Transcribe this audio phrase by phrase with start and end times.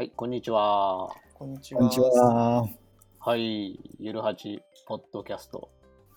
[0.00, 1.10] はい、こんにちは。
[1.34, 1.78] こんにちは。
[1.80, 2.66] こんにちは。
[3.18, 5.68] はい、ゆるはちポッドキャスト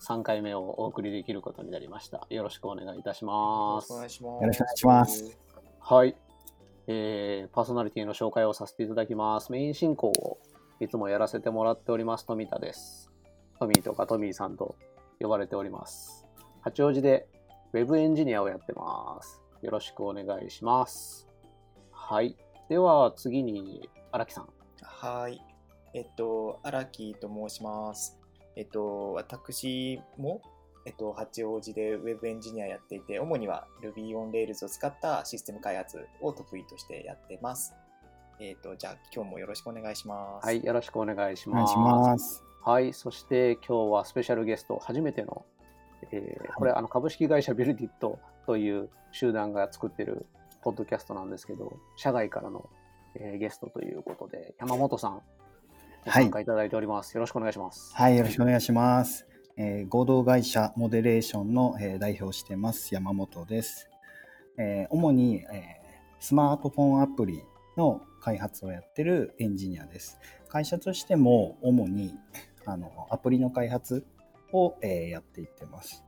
[0.07, 2.25] 3回目をお送りできることになりました。
[2.29, 3.97] よろしくお願いいたしよますろしくお。
[3.97, 4.41] 願いします。
[4.41, 5.37] よろしくお願いします。
[5.81, 6.15] はい、
[6.87, 9.51] えー、パーソナリティの紹介をさせていただきます。
[9.51, 10.37] メイン進行を
[10.79, 13.11] いつもやらせてもらっております、富田です。
[13.59, 14.77] トミーとかトミーさんと
[15.19, 16.25] 呼ばれております。
[16.61, 17.27] 八王子で
[17.73, 19.41] ウェブエンジニアをやってます。
[19.61, 21.27] よろしくお願いします。
[21.91, 22.37] はい。
[22.69, 24.47] では次に荒木さん。
[24.81, 25.41] はい。
[25.93, 28.17] えっと、荒木と申します。
[28.55, 30.41] えっと、私も、
[30.85, 37.73] えっと、八王子でウェブエンジニアやっていて、主には Ruby on Rails を使ったシステム開発を得意としてやってます。
[38.39, 40.45] えっと、じゃあ今日もよろしくお願いします。
[40.45, 42.09] はい、よろしくお願いしお願いします。
[42.09, 42.43] ます。
[42.63, 45.45] はい、そして今日はスペシャルゲスト、初めての、
[46.11, 50.25] えーこれ、あの株式会社ビルディットという集団が作ってる
[50.63, 52.69] ポッドキャストなんですけど、社外からの、
[53.15, 55.21] えーゲストということで、山本さん、
[56.05, 57.13] ごはい参加いただいております。
[57.15, 57.93] よろしくお願いします。
[57.93, 59.27] はい、よろしくお願いします。
[59.57, 63.89] えー合同会社モデレーションの、えー代表をしてます山本です。
[64.57, 65.83] えー主に、えー
[66.19, 67.43] スマートフォンアプリ
[67.75, 70.17] の開発をやってるエンジニアです。
[70.47, 72.17] 会社としても主に
[72.65, 74.05] あのアプリの開発
[74.53, 76.03] を、えーやっていってます。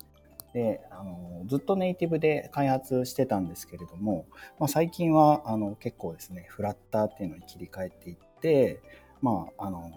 [0.55, 4.25] であのずっとネイティブで開発してたんですけれども、
[4.57, 8.81] まあ、最近はあの結構ですねフラッターっていうのに切り替えていって、
[9.21, 9.91] まあ、あの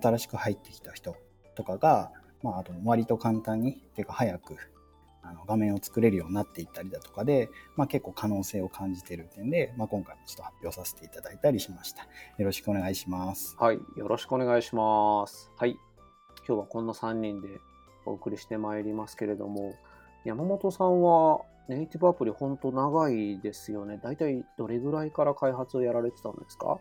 [0.00, 1.16] 新しく入ってきた人
[1.54, 4.56] とかが、まあ、あと割と簡単にっていうか早く
[5.22, 12.04] あの画面を作れるようになっていったりだとかで、まあ、結構可能性を感じている点で、まあ、今回もちょっと発表させていただいたりしました。
[12.38, 13.54] よろしくお願いします。
[13.60, 15.52] はい、よろしくお願いします。
[15.58, 15.72] はい、
[16.48, 17.60] 今日はこんな3人で
[18.06, 19.74] お送りしてまいりますけれども、
[20.24, 23.98] 山本さんはネイティブアプリ本当長いですよね。
[24.02, 26.78] 大体どれぐらいから開発をやられてたんですか？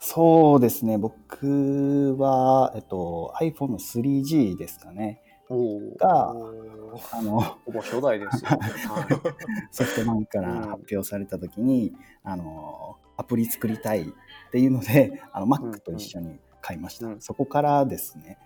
[0.00, 5.20] そうですね、僕は、えっと、iPhone の 3G ですかね。
[5.50, 8.56] おがあのほぼ初代ですよ、ね。
[8.88, 14.06] はいソフトバンクからうん発表された時に、あのアプリ作りたいっ
[14.50, 18.38] ていうのであの Mac と一緒に買いました、うんそこからですね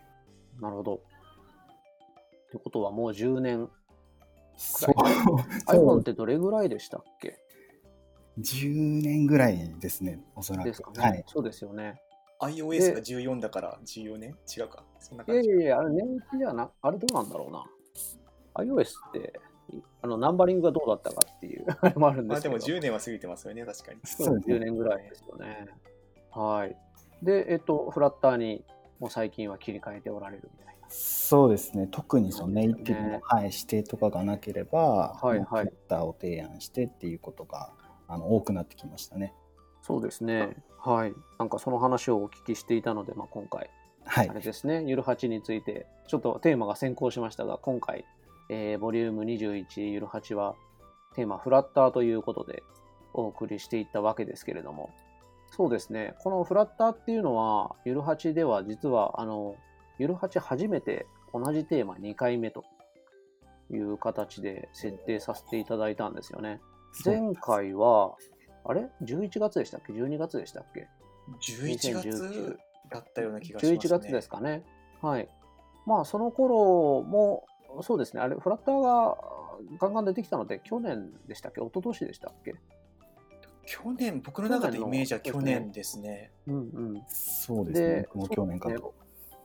[0.60, 0.94] なるほど。
[0.96, 0.98] っ
[2.50, 3.68] てことはもう10年。
[4.58, 4.94] そう
[5.70, 7.38] iPhone ってどれぐらいでしたっけ
[8.40, 12.00] ？10年ぐらいですねおそらですかね、くはいそうですよね。
[12.40, 14.34] iOS が14だから14年？
[14.56, 14.84] 違うか。
[15.00, 15.48] そんないや感じ。
[15.48, 17.64] いやいや、あれ年季じゃな、あれどうなんだろうな。
[18.64, 19.40] iOS って、
[20.02, 22.54] あのナンバリングがどうだったかっていう、 あれもあるんでけど。
[22.54, 24.00] ますあでも10年は過ぎてますよね、確かに。
[24.04, 25.66] そう10そうですね年ぐらいですよね。
[26.30, 26.76] はい。
[27.22, 28.64] で、えっと、フラッターに
[29.00, 30.77] もう最近は切り替えておられるみたいな。
[30.88, 31.86] そうですね。
[31.90, 35.72] 特にそのネイティブの、はい、指定とかがなければ、はいはい。
[35.88, 37.70] ターを提案してっていうことが
[38.06, 39.34] あの多くなってきましたね。
[39.82, 40.56] そうですね。
[40.78, 41.14] はい。
[41.38, 43.70] なんかその話をお聞きしていたので、まあ、今回、
[44.04, 44.28] はい。
[44.28, 48.04] あれですね、ゆる8について、ちょっとテーマが先行しましたが、今回、
[48.48, 50.54] えーボリューム21ゆる8は、
[51.14, 52.62] テーマフラッターということで
[53.12, 54.90] お送りしていったわけですけれども、
[55.50, 59.56] そうですね、このフラッターっていうのは、ゆる8では実は、あの、
[59.98, 62.64] ゆる8初めて同じテーマ2回目と
[63.70, 66.60] いう形で設定させていただいたんですよね。
[67.04, 68.16] 前回は、
[68.64, 70.88] あれ ?11 月でしたっけ ?12 月でしたっけ
[71.40, 72.58] ？11 2019月
[72.90, 73.78] だったような気がしますね。
[73.78, 74.64] 11月ですかね。
[75.02, 75.28] はい。
[75.86, 77.44] まあ、その頃も、
[77.82, 79.16] そうですね、あれ、フラッターが
[79.78, 81.60] ガンガン出てきたので、去年でしたっけ？
[81.60, 82.54] 一昨年でしたっけ？
[83.66, 86.30] 去年、僕の中でイメージは去年ですね。
[86.46, 86.58] うんう
[86.98, 87.02] ん。
[87.08, 88.94] そうですねも去年かと、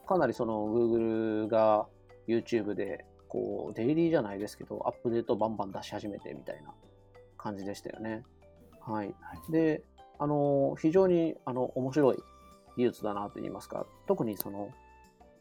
[0.06, 1.86] かなりその Google が
[2.28, 6.72] YouTube で、こう、デイリーじゃないですけど、アップデートバンバン出し始めてみたいな
[7.36, 8.22] 感じでしたよね。
[8.80, 9.06] はい。
[9.06, 9.12] は
[9.48, 9.82] いで、
[10.18, 12.18] あの、非常に、あの、面白い
[12.76, 14.70] 技術だなと言いますか、特にその、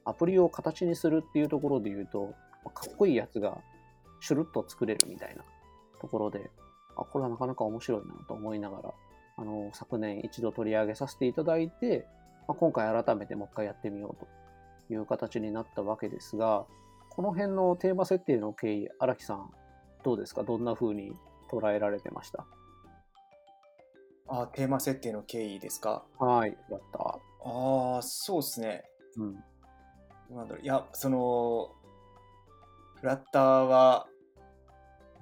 [0.06, 2.34] アプリを形にするっていうところで言うと、
[2.74, 3.58] かっこいいやつが
[4.20, 5.44] シュルッと作れるみたいな
[6.02, 6.50] ところで、
[6.96, 8.94] あ、これはなかなか面白いなと思いながら、
[9.38, 12.08] あの、昨年一度取り上げさせていただいて、
[12.48, 14.28] まあ、今回改めてもう一回やってみようと
[14.94, 16.66] いう形になったわけですが、
[17.10, 19.52] この辺のテーマ設定の経緯、荒木さん、
[20.04, 20.44] どうですか？
[20.44, 21.14] どんな風に
[21.52, 22.46] 捉えられてました？
[24.28, 26.04] あ、テーマ設定の経緯ですか？
[26.18, 27.20] はい、やった。
[27.46, 28.84] ああ、そうですね。
[29.18, 29.44] うん。
[30.36, 31.70] なんだろういや、その、
[33.00, 34.08] フラッターは、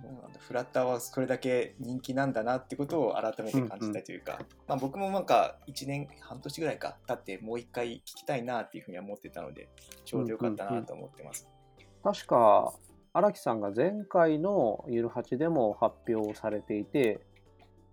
[0.01, 9.69] どうなんだフラッターはこれだけ人気なんだなってことを改めて感じたというか、まあ、僕もなんか1年、半年ぐらいか経ってもう一回聞きたいなっていうふうには思ってたので、
[10.05, 11.47] ちょうどよかったなと思ってます。
[12.03, 12.73] 確か、
[13.13, 17.19] 荒木さんが前回のゆる8でも発表されていて、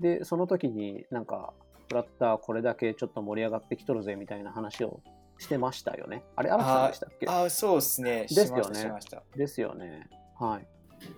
[0.01, 1.53] で、その時になんか、
[1.89, 5.01] フラッターこれだけちょっと盛り上がってきとるぜみたいな話を
[5.39, 6.23] してましたよね。
[6.37, 7.27] あれ、荒木さんでしたっけ？
[7.27, 8.21] ああ、そうですね。
[8.23, 10.07] ですよねしましたしましたですよね。
[10.39, 10.69] はい。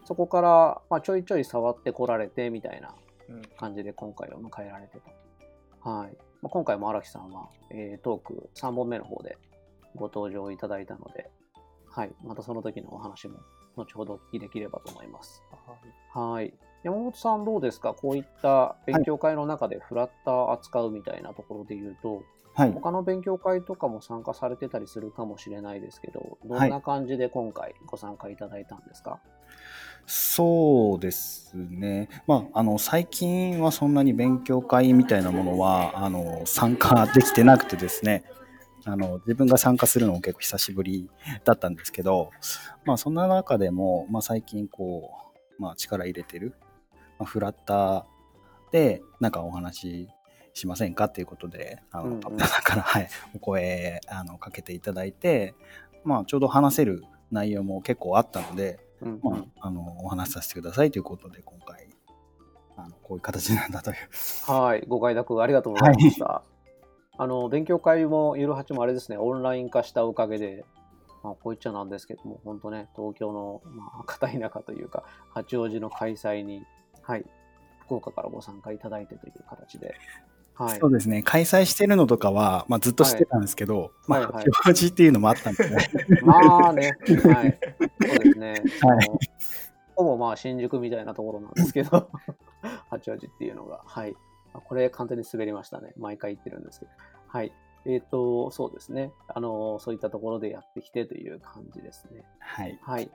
[0.04, 2.94] そこから、まあ、ちょいちょい触ってこられてみたいな
[3.28, 5.88] うん感じで今回を迎えられてと。
[5.88, 6.16] はい。
[6.42, 9.38] まあ、今回も荒木さんは、えートーク3本目の方で
[9.94, 11.30] ご登場いただいたので、
[11.88, 12.12] はい。
[12.24, 13.38] またその時のお話も
[13.76, 15.42] 後ほどお聞きできればと思います。
[16.14, 16.54] はい。
[16.82, 17.94] 山本さんどうですか？
[17.94, 22.22] こういった勉強会の中でフラッター扱うみたいなところで言うと、
[22.54, 22.72] はい。
[22.72, 29.20] 他の勉強会とかも参加されてたりするかもしれないですけど、どんはいな感じで今回ご参加いただいたんですか、
[30.06, 32.08] そうですね。
[32.26, 38.24] まあ、あの、最近はそんなに勉強会みたいなものは、あの、参加できてなくてですね、
[38.84, 41.08] あの、自分が参加するのも結構久しぶり
[41.44, 42.32] だったんですけど、
[42.84, 45.12] まあ、そんな中でも、まあ、最近こ
[45.58, 46.54] う、まあ、力入れてる、
[47.18, 48.04] まあ、フラッター
[48.72, 50.08] で、なんかお話し
[50.54, 52.34] しませんかっていうことで、あの、うんんか
[52.74, 55.54] ら、はい、お声、あの、かけていただいて、
[56.02, 61.88] まあ、ちょうど話せる内容も結構あったので、うんまあ、あのお話しさせてくださいということで今回
[62.76, 63.96] あのこういう形なんだという。
[64.50, 66.42] はい、ご快諾ありがとうございました。
[67.18, 70.64] あの勉強会もゆるはちもあれですね、オンライン化したおかげで、
[71.22, 75.04] まあ、こう言っちゃなんですけども、本当ね、東京の、まあ、片田舎というか、
[75.34, 76.64] 八王子の開催に、
[77.02, 77.26] はい、
[77.80, 79.94] 福岡からご参加いただいてという形で、
[80.60, 80.78] はい。
[80.78, 81.22] そ、うですね。
[81.22, 84.44] 開催してるのとかは、まあ、ずっとしてたんですけど、まあはいはい。
[84.52, 85.70] 八王子っていうのもあったんで。
[85.70, 85.90] ね。
[86.22, 87.58] まあね、はい、
[87.98, 89.08] そうですね、はい。
[89.96, 92.10] ほぼまあ新宿みたいなところなんですけど、
[92.90, 94.14] 八王子っていうのが、はい、
[94.52, 96.92] あこれ完全に滑りましたね、毎回言ってるんですけど、
[97.26, 97.52] はい、
[97.86, 102.22] えっ、と、そうですね、あの、そういったところでやってきてという感じですね。
[102.38, 103.10] はい、はい。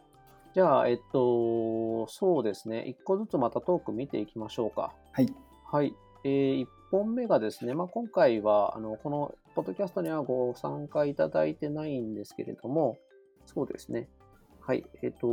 [0.55, 4.93] じゃあ、えっと、そうですね、一個ずつまたトーク見ていきましょうか。
[5.11, 5.31] はい、
[5.71, 5.95] はい。
[6.23, 12.97] えー、1本目がですね、まあ、今回は、あの、このポッドキャストにはご参加いただいてないんですけれども、
[13.45, 14.09] そうですね。
[14.61, 14.85] はい。
[15.01, 15.27] えっ、と、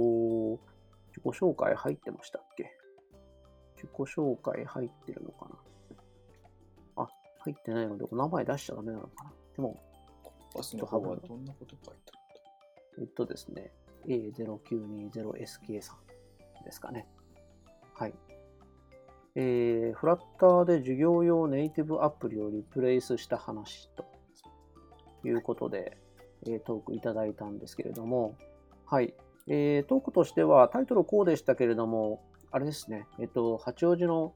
[1.09, 2.71] 自己紹介入ってましたっけ？
[3.77, 5.49] 自己紹介入ってるのか
[6.97, 7.05] な？
[7.05, 7.09] あ、
[7.41, 9.33] 入ってないので、お名前出しちゃダメなのかな？
[9.57, 9.83] でも、
[10.55, 12.19] バスの方はどんなこと書いてあ
[13.01, 13.73] えっとですね、
[14.07, 17.07] A0920SK さんですかね。
[17.95, 18.15] はい。
[19.35, 24.05] えー、フラッターで授業用ネイティブアプリをリプレイスした話と
[25.27, 25.97] いうことで、
[26.47, 28.37] えートークいただいたんですけれども、
[28.85, 29.15] はい。
[29.49, 34.35] えートークとしてはタイトルこうでしたけれども、あれですね、えっと、八王子の、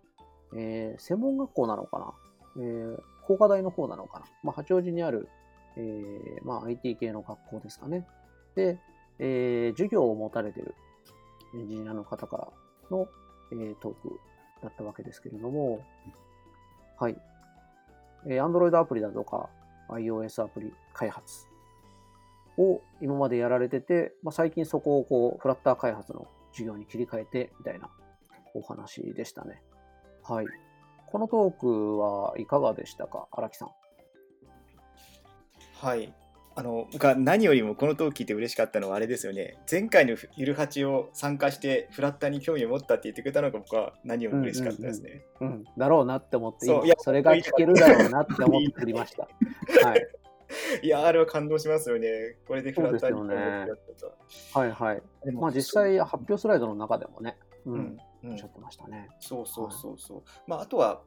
[0.56, 2.14] えー専門学校なのかな、
[2.58, 2.96] えー
[3.26, 5.28] 工科大の方なのかな、まあ、八王子にある、
[5.76, 8.06] えーまあ、IT 系の学校ですかね。
[8.54, 8.78] で、
[9.18, 10.74] えー授業を持たれている
[11.54, 12.48] エンジニアの方から
[12.90, 13.06] の、
[13.52, 14.18] えートーク
[14.66, 15.80] だったわけですけれども、
[16.98, 17.16] はい。
[18.26, 19.48] え Android アプリだとか
[19.88, 21.46] iOS アプリ開発
[22.58, 27.88] を今までやられてて、まあ、最近そこをこうフラッター開発の授業に切り替えてみたいな
[28.54, 29.62] お話でしたね。
[30.22, 30.46] はい。
[31.06, 33.28] このトークはいかがでしたか？
[33.30, 33.70] 荒木さん。
[35.74, 36.12] はい。
[36.58, 39.58] あの、僕は何よりもこのトーク聞いて嬉しかったのはあれですよね。
[39.70, 45.22] 前回のゆるはちを参加してフラッターに興味を持ったって言ってくれたのが僕は何よりも嬉しかったですね。
[45.40, 49.28] うん、だろうなって思って、今そういやそれが聞けるだろうなって思ってました。
[49.86, 50.08] はい。
[50.82, 52.36] いや、あれは感動しますよね。
[52.46, 55.02] これでフラッターに興味を持ったとはいはい。
[55.32, 59.08] まあ実際発表スライドの中でもね、う、うんん、うんおっしゃってましたね。
[59.20, 60.22] そうそうそうそう。
[60.46, 61.02] まあ、あとは、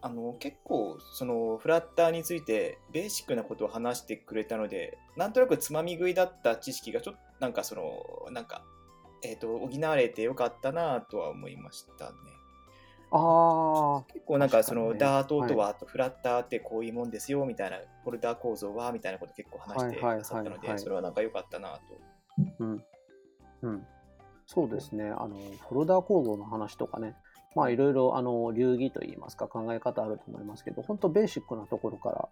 [0.00, 7.82] あの結構そのフラッターについてベーシックなことを話してくれたのでなんとなくつまみ食いだった知識がちょっとなんかその
[8.30, 8.62] なんか
[9.22, 12.14] えっ、と補われてよかったなとは思いましたね。
[13.10, 20.76] あ結構なんかそのダートとは、あとフラッターってこういうもんですよみたいなフォルダー構造はみたいなこと結構話してくださったのはいはいはいはい。
[20.76, 21.78] でそれはなんか良かったなと。
[22.38, 22.84] あ、うん。
[23.62, 23.86] うん。
[24.46, 25.04] そうですね。
[25.04, 25.36] あの、
[25.68, 27.14] フォルダー構造の話とかね、
[27.58, 32.28] まあいろいろ、あの、流儀といいますか考え方あると思いますけど、本当ベーシックなところから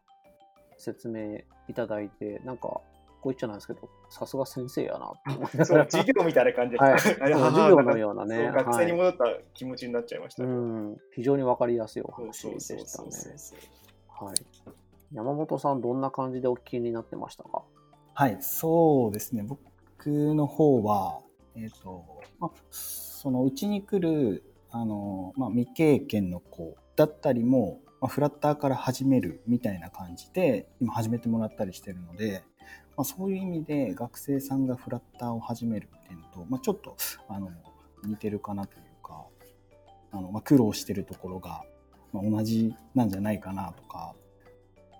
[0.76, 2.82] 説明いただいて、なんか、こ
[3.24, 5.90] う言っちゃなんですけど、さすが先生やなって思いなそうがら。
[5.90, 6.98] 授業みたいな感じで、はい。
[7.02, 13.10] 授業のようなね学生にはい戻った気持ちになっちゃいましたうね、ん、非常にわかりやすいお話でしたね。
[15.12, 17.62] 山本さん、どんな感じでお聞きになってましたか？
[18.14, 19.42] はい、そうですね。
[19.42, 19.64] 僕
[20.34, 21.20] の方は、
[21.56, 22.04] えっ、と、
[22.38, 24.42] まあ、そのうちに来る、
[24.76, 32.44] あの、まあ、未経験の子だったりも、まあ、フラッターから始めるみたいな感じで、今始めてもらったりしてるので、
[32.96, 36.96] まあ、そういう意味で学生さんがフラッターを始めるっていうのと、まあ、ちょっと、
[37.28, 37.50] あの、
[38.04, 39.24] 似てるかなというか、
[40.12, 41.64] あの、まあ、苦労してるところが、
[42.12, 44.14] まあ、同じなんじゃないかなとか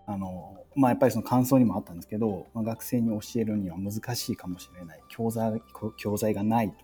[0.06, 5.00] あの、まあ、やっぱりその感想にもあったんですけど、まあ、学生に教えるには難しいかもしれない。
[5.08, 5.60] 教材
[5.96, 6.76] 教材がないと、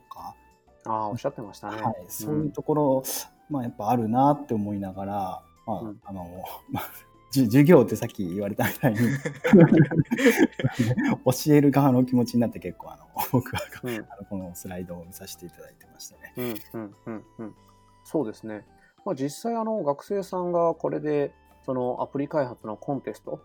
[0.85, 1.81] ああ、おっしゃってましたね。
[1.81, 3.03] はい、そういうところ、
[3.49, 6.91] まあ、やっぱあるなって思いながら、まあうんあのまあ、
[7.31, 8.99] じ授業ってさっき言われたみたいに
[11.25, 16.35] 教える側の気持ちになって結構あの 僕はうん、うん、あのこのスライドを見させていただいてましたね。
[16.37, 17.55] うん、うん、うん、うん。
[18.05, 18.65] そうですね。
[19.05, 21.33] まあ、実際、あの、学生さんがこれで、
[21.65, 23.41] そのアプリ開発のコンテスト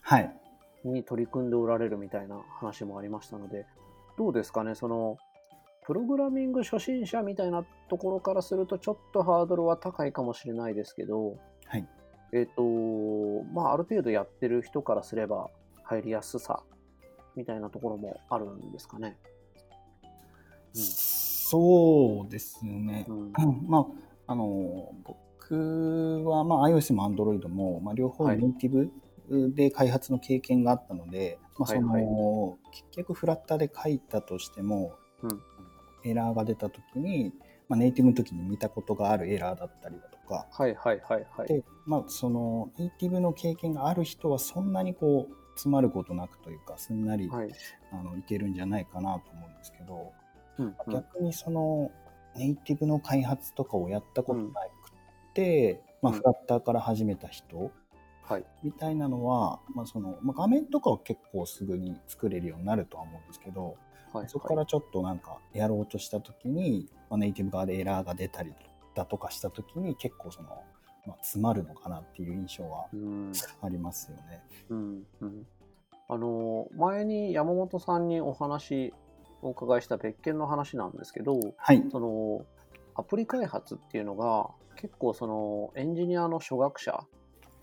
[0.00, 0.36] はい。
[0.84, 3.66] に取り組んでおられるみたいな話もありましたので、
[4.16, 5.16] どうですかね、その、
[5.84, 11.86] プログラミング初心者みたいなところからすると、ちょっとハードルは高いかもしれないですけど、はい。
[12.32, 12.62] えっ、と、
[13.52, 15.50] まあ、ある程度やってる人からすれば
[15.82, 16.62] 入りやすさ
[17.34, 19.16] みたいなところもあるんですかね。
[20.72, 23.04] そうですね。
[23.08, 23.32] うん。
[23.66, 23.80] ま
[24.26, 32.04] あ、あの、僕は、まあ、iOS も Android も、まあ、両方はいネイティブで開発の経験があったので、まあ、その、はい
[32.70, 35.42] 結局フラッターで書いたとしても、うん
[36.04, 37.32] エラーが出た時に、
[37.68, 41.48] まあ、ネイティブの時に見たことがあるエラーだったりだとか、はいはいはいはい。
[41.48, 47.50] で、まあ、そのネイティブの経験がある人はそんなにこう詰まることなくというかすんなり、はい。
[47.92, 50.12] あのいけるんじゃないかなと思うんですけど、
[50.58, 51.90] うんうん逆にその
[52.36, 54.92] ネイティブの開発とかをやったことなく
[55.34, 57.70] て、まあ、うんフラッターから始めた人
[58.22, 58.44] はい。
[58.62, 63.76] みたいなのは、まあそのまあ、画面とかは結構すぐに作れるようになるとは思うんですけど、
[64.12, 64.28] はい。
[64.28, 68.52] そこからちょっとなんかやろうとした時に、まあ、ネイティブ側でエラーが出たり
[68.94, 70.48] だとかした時に結構その、
[71.06, 73.32] まあ、詰まるのかなっていう印象はうん。
[73.62, 74.42] ありますよね。
[74.68, 75.06] うん。
[75.20, 75.46] うん。
[76.08, 78.92] あの、前に山本さんにお話
[79.42, 81.84] お伺いした別件の話なんですけど、はい。
[81.90, 82.46] その、
[82.94, 87.04] アプリ開発っていうのが、結構その、エンジニアの初学者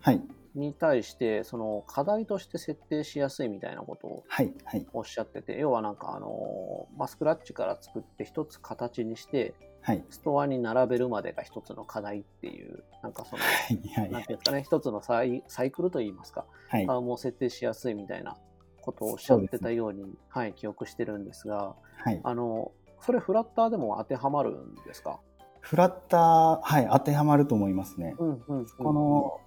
[0.02, 0.22] はい。
[0.56, 4.54] に対して、その、課題として設定しやすいみたいなことをはい。
[4.66, 4.86] はい。
[4.94, 10.04] おっしゃってて、要はなんかあの、まあ、スクラッチから作って一つ形にして、はい。
[10.10, 13.90] ストアに並べるまでが一つの課題っていう、なんかその、はい。
[14.02, 16.86] はいうんですかね、一つのサイサイクルといいますか、はい。
[16.88, 18.36] あもう設定しやすいみたいな
[18.82, 22.20] ことをおっしゃってたように、はい、記憶してるんですが、はい。
[22.24, 25.20] あの、それフラッターでも当てはまるんですか？
[25.62, 28.16] フラッター、はい、当てはまると思いますね。
[28.20, 28.66] うんうん、うん。
[28.66, 29.40] この、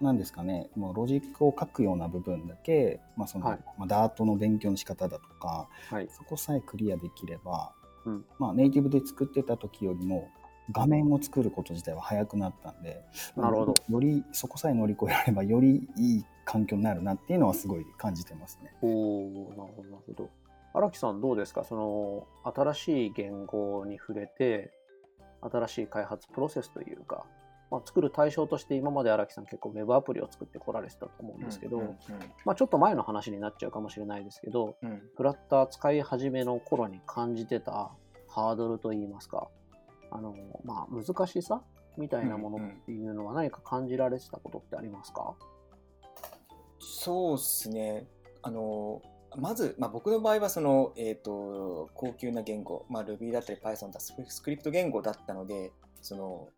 [0.00, 6.08] なんですかね、もうロジックを書くような部分だけ、まあそのはいまあ、ダートの勉強の仕方だとか、はい。
[6.10, 7.72] そこさえクリアできれば、
[8.06, 10.28] うんまあ、ネイティブで作ってた時よりも
[10.72, 13.04] 画面を作ること自体は早くなったんで、
[13.36, 18.72] なるほどよりそこさえ乗り越えられればよりいい環境になるなっていうのはすごい感じてますね。
[18.80, 20.30] おおなるほど、なるほど。
[20.72, 21.64] 荒木さんどうですか？
[21.64, 24.72] その、新しい言語に触れて、
[25.42, 27.24] 新しい開発プロセスというか、
[27.70, 31.96] まあ、作る対象として今まで荒木さん結構ウェブアプリを作ってこられてたと思うんですけど、うん
[32.44, 34.90] まあ、ちょっと前の話になっちゃうかもしれないですけど、うん。
[34.90, 37.90] うんフラッター使い始めの頃に感じてた
[38.28, 39.48] ハードルといいますか、
[40.10, 40.34] あの、
[40.64, 41.62] まあ、難しさ
[41.98, 45.34] みたいなものっていうのは何か感じられてたことってありますか、
[46.78, 48.06] そうですね。
[48.42, 49.02] あの
[49.36, 55.72] まず、まあ、僕の場合はその、えー、と高級な言語、まあ、Ruby だったり Python だスクスクリプト言語だったので
[56.02, 56.48] その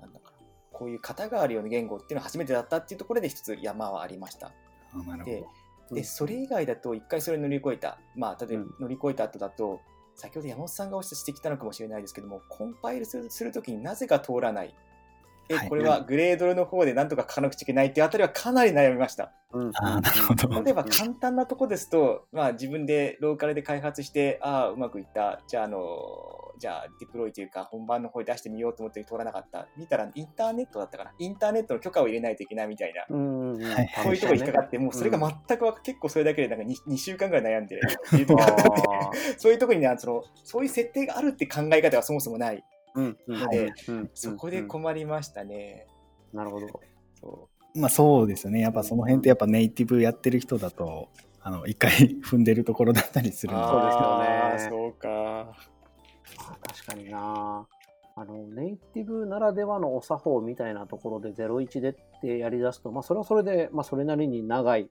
[0.00, 0.38] なんだかな。
[0.72, 4.52] こういう型があるような言語っていうのは初めてだったっていうところで一つ山はありました。
[5.24, 5.44] で
[5.90, 5.96] うん。
[5.96, 8.74] でそれ以外だと一回それ乗り越えた、まあ、例えばうん。
[8.80, 9.80] 乗り越えた後だと、
[10.14, 14.74] 先ほど山本さんがおっしゃってきたのかもしれないですけどもコンパイルするするときになぜか通らない。
[15.48, 15.68] えはい。
[15.68, 19.32] これはグレードルの方でなんとか書かなくちゃいけないっていうあたりはかなり悩みました。
[19.52, 19.70] うん。
[19.74, 20.62] あーなるほど。
[20.62, 25.78] 例えば簡単なとこですと、まあ、自分でローカルで開発して、ああ、うまくいった、じゃあ、あの、
[26.58, 29.68] じゃあ、ディプロイというか、本番の方に出してみようと思って通らなかった。
[29.76, 31.12] 見たら、インターネットだったかな。
[31.18, 33.04] インターネットの許可を入れないといけないみたいな。
[33.08, 33.64] うんうんうい
[34.02, 38.82] そういうとこ引っかかって、もうそれが全くわか結構それだけでなんか 2, 2週間ぐらい悩んで、っていうところがあったんで。
[38.82, 42.64] あ そういうところにねその、そういう設定があるって考え方はそもそもない。
[43.00, 45.86] ーうんうんのでうんそこでうん困りましたね。
[46.32, 46.66] なるほど。
[47.20, 48.60] そまあそうですよね。
[48.60, 51.08] やっぱその辺ってやっぱネイティブやってる人だと、
[51.40, 51.90] あの、一回
[52.24, 53.68] 踏んでるところだったりすうるので。
[53.68, 55.54] そうですよねそうか。
[56.36, 57.66] あ確かにな
[58.20, 64.90] あのネイティブならではのお作法みたいなところで01でってやりだすと、まあ、それはそれで、まあ、それなりに長い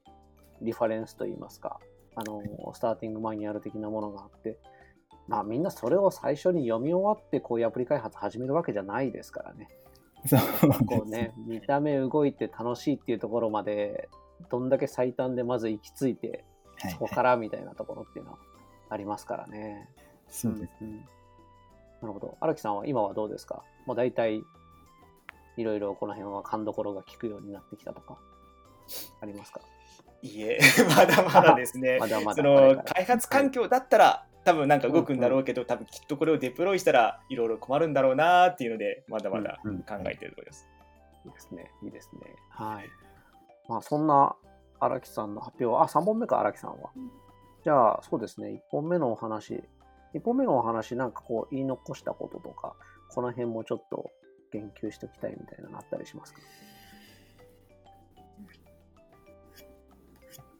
[0.61, 1.79] リファレンスといいますか
[2.15, 2.41] あの
[2.73, 4.57] スターティングマニュアル的なものがあって、
[5.27, 9.67] まあ、みんなそれを最初に読み終わってこういうアプリ開発始めるわけじゃないですからね。
[10.25, 14.09] そうこうね、見た目動いて楽しいっていうところまで
[14.49, 16.43] どんだけ最短でまず行き着いて
[16.79, 18.37] はいそこからみたいなところっていうのは
[18.89, 19.87] ありますからね。
[20.29, 20.83] そうです。
[20.83, 20.97] んん
[22.01, 22.37] なるほど。
[22.39, 23.63] 荒木さんは今はどうですか？
[23.85, 24.41] もう大体
[25.57, 28.17] いろいろこの辺は勘どころが効くようになってきたとか、
[29.21, 29.61] ありますか？
[30.23, 30.59] いいえ、
[30.95, 31.97] まだまだですね。
[31.99, 40.69] まだまだその開発環境だったら、多分なんか動くんだろうけど、多分きっとこれをデプロイしたらいろいろ困るんだろうなっていうので、まだまだうんうん考えてるところです。
[41.25, 41.71] いいですね。
[41.83, 42.33] いいですね。
[42.49, 42.89] はい。
[43.67, 44.37] まあ、そんな
[44.79, 46.91] 荒木さんの発表、あ、3本目か、荒木さんは。
[47.65, 49.61] じゃあ、そうですね、1本目のお話、
[50.13, 52.77] 1本目のお話、なんかこう、言い残したこととか、
[53.09, 54.09] この辺もちょっと
[54.53, 56.39] 言及しておきたいみたいなのあったりしますか、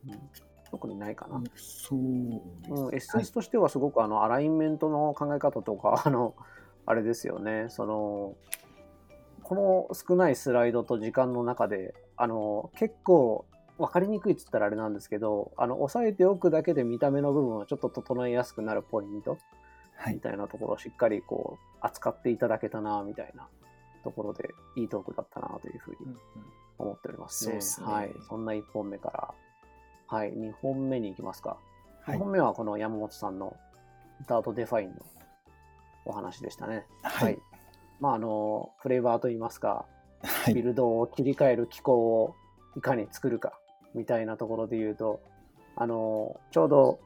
[0.08, 1.42] うん、特にないかな。
[1.56, 3.24] そううん、ですね。
[3.24, 6.36] SS としてはすごくあのアラインメントの考え方とか、 あの、
[6.86, 8.36] あれですよね、その、
[9.44, 13.46] この少ないスライドと時間の中で、あの、結構
[13.78, 19.38] 分かりにくいっつったらあれなんですけど、あの、押さえておくだけで見た目の部分をちょっと整えやすくなるポイント
[19.96, 20.16] はい。
[20.16, 23.48] みたいなところをしっかりこう、扱っていただけたな、みたいな
[24.04, 26.18] ところで、いいトークだったな、というふうにうんうん
[26.80, 27.54] 思っておりますね。
[27.54, 28.14] そうっすねはい。
[28.28, 29.34] そんな1本目から、
[30.08, 31.58] はい、2本目に行きますか。
[32.02, 33.58] はい2本目はこの山本さんの
[34.28, 34.96] Dart define の
[36.06, 36.86] お話でしたね。
[37.04, 37.38] はい。
[38.00, 39.86] まあ、あの、 flavor といいますか、
[40.24, 40.54] はい。
[40.54, 42.36] ビルドを切り替える機構を
[42.76, 43.60] いかに作るか、
[43.94, 45.22] みたいなところで言うと、
[45.76, 47.00] あの、ちょうど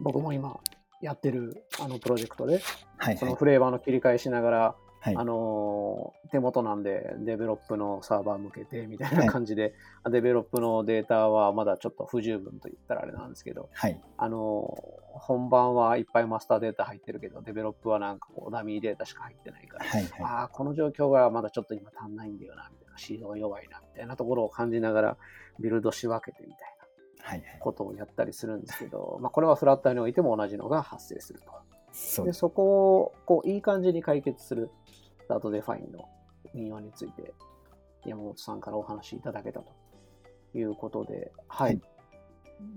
[0.00, 0.58] 僕も今
[1.00, 2.60] やってるあのプロジェクトで、
[2.96, 3.18] はい。
[3.18, 5.16] そのフレーバーの切り替えしながら、はい。
[5.16, 9.74] あのー手元なんで develop のサーバー向けてみたいな感じで、
[10.10, 13.98] develop のデータはまだちょっと不十分と言ったらあれなんですけど、はい。
[14.18, 20.02] あのー本番はいっぱいマスターデータ入ってるけど、 develop はなんかこうダミーデータしか入ってないから、はい。
[20.02, 20.12] はい。
[20.22, 25.16] ああ、この状況がまだちょっと今足んないんだよな、みたいな、シードが弱いな、みたいなところを感じながら
[25.58, 26.76] ビルドし分けてみたい
[27.24, 27.42] なはい。
[27.58, 31.46] ことをやったりするんですけど、まあこれはフラッターにおいても同じのが発生すると。
[32.06, 32.38] で、そうです。
[32.40, 34.70] そこを、こう、いい感じに解決する、
[35.28, 36.08] Dart define の
[36.54, 37.34] 運用について、
[38.04, 39.72] 山本さんからお話しいただけたと
[40.54, 41.68] いうことで、はい。
[41.68, 41.80] はい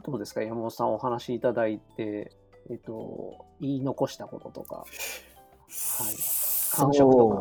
[0.06, 2.32] どうですか、山本さんお話しいただいて、
[2.70, 4.86] えっと、言い残したこととか、はい。
[6.72, 7.36] 感触とか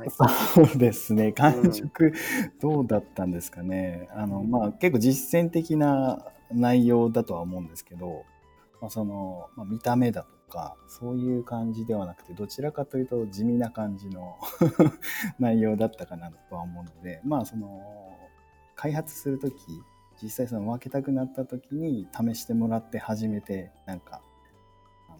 [0.00, 0.10] はい。
[0.10, 1.32] そうですね。
[1.32, 2.12] 感触、
[2.60, 4.08] どうだったんですかね。
[4.12, 8.24] あの、まあ、結構実践的な内容だとは思うんですけど、
[8.82, 14.36] まあ、その、まあ、見た目だとか、そういう感じではなくて、どちらかというと地味な感じの
[15.38, 18.18] 内容だったかなとは思うので、まあ、その、
[18.74, 19.54] 開発する時、
[20.20, 24.20] 実際その分けたくなった時に試してもらって初めて、なんか、
[25.08, 25.18] あの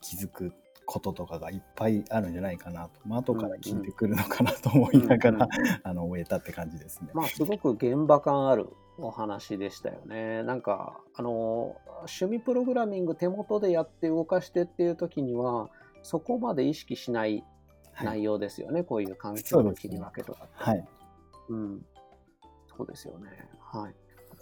[0.00, 0.54] 気づく
[0.88, 5.48] こととかがいっぱいあるんじゃないかなと、まあ後から聞いてくるのかなと思いながら、
[5.82, 7.10] あの終えたって感じですね。
[7.12, 10.42] まあ、すごく現場感あるお話でしたよね。
[10.44, 15.68] なんか、あの、趣味プログラミング手元でやって動かしてっていう時には、
[16.02, 17.44] そこまで意識しない
[17.92, 18.82] はい、内容ですよね。
[18.84, 20.52] こういう環境の切り分けとかって。
[20.56, 20.88] はい、
[21.50, 21.84] うん。
[22.76, 23.28] そうですよね。
[23.60, 23.94] はい。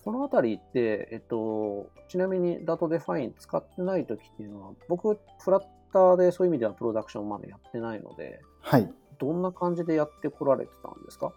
[0.05, 8.91] このあたりって、えっと、ちなみに Dart define 使ってない時っていうのは、僕、フラッターでそういう意味ではプロダクションまだやってないので、はい。
[9.19, 11.33] どんな感じでやってこられてたんですか？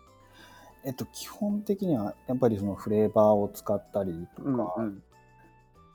[0.84, 5.04] えっと、基本的にはやっぱりそのフレーバーを使ったりとか、うんうん。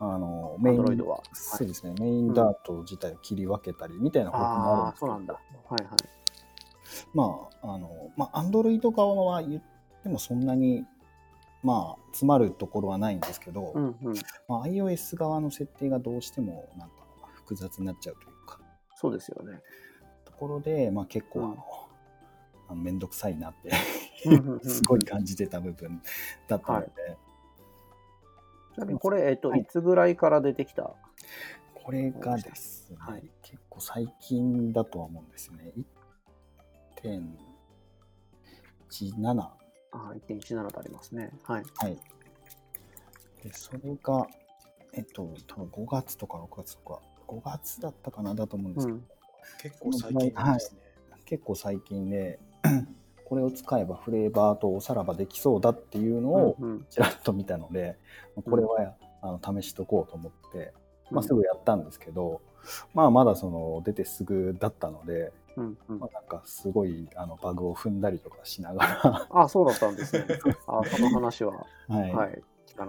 [0.01, 1.23] あのメインは。
[1.33, 5.35] そうですね、 main dart 自体を切り分けたりみたいな方法もあるんですけどそうなんだ。
[5.35, 5.41] は
[5.81, 5.93] いはい。
[7.15, 9.63] まあ、あの、まあ、 Android 側は言っ
[10.03, 10.85] てもそんなに、
[11.63, 14.15] まあ、詰まるところはないんですけど、うんうん。
[14.49, 16.95] まあ、iOS 側の設定がどうしてもなんか
[17.35, 18.33] 複雑になっちゃうというか、
[18.95, 19.61] そうですよね。
[20.25, 21.59] ところで、まあ、結構あの、うん
[22.67, 23.71] あのめんどくさいなって
[24.63, 26.01] すごい感じてた部分
[26.49, 26.89] だったので、
[28.75, 30.95] ちなみにこれ、えっと、はいいつぐらいから出てきた？
[31.75, 35.75] これがですね、はい結構最近だとは思うんですよね。
[38.91, 39.41] 1.17。
[39.93, 41.31] あ1.17とありますね。
[41.43, 41.65] はい。
[41.77, 41.99] はい。
[43.43, 44.27] で、それが、
[44.97, 49.05] えっと、多分5月とか6月とか、5月だったかなだと思うんですけど、うん。
[49.61, 50.81] 結構最近ですね。
[51.25, 52.39] 結構最近で、
[53.25, 56.87] これを使えばフレーバーとおさらばできそうだっていうのをうんうん。
[56.91, 57.97] ちらっと見たので、
[58.45, 60.73] これはあの試しとこうと思って、
[61.11, 62.41] まあ、すぐやったんですけど、
[62.93, 65.99] まあまだその出てすぐだったので、うんうん。
[65.99, 70.27] まあ、なんかすごいあのバグを踏んだりとかしながあ、そうだったんですね。
[70.67, 72.13] あ、その話は、ら、 はい。
[72.13, 72.43] はい、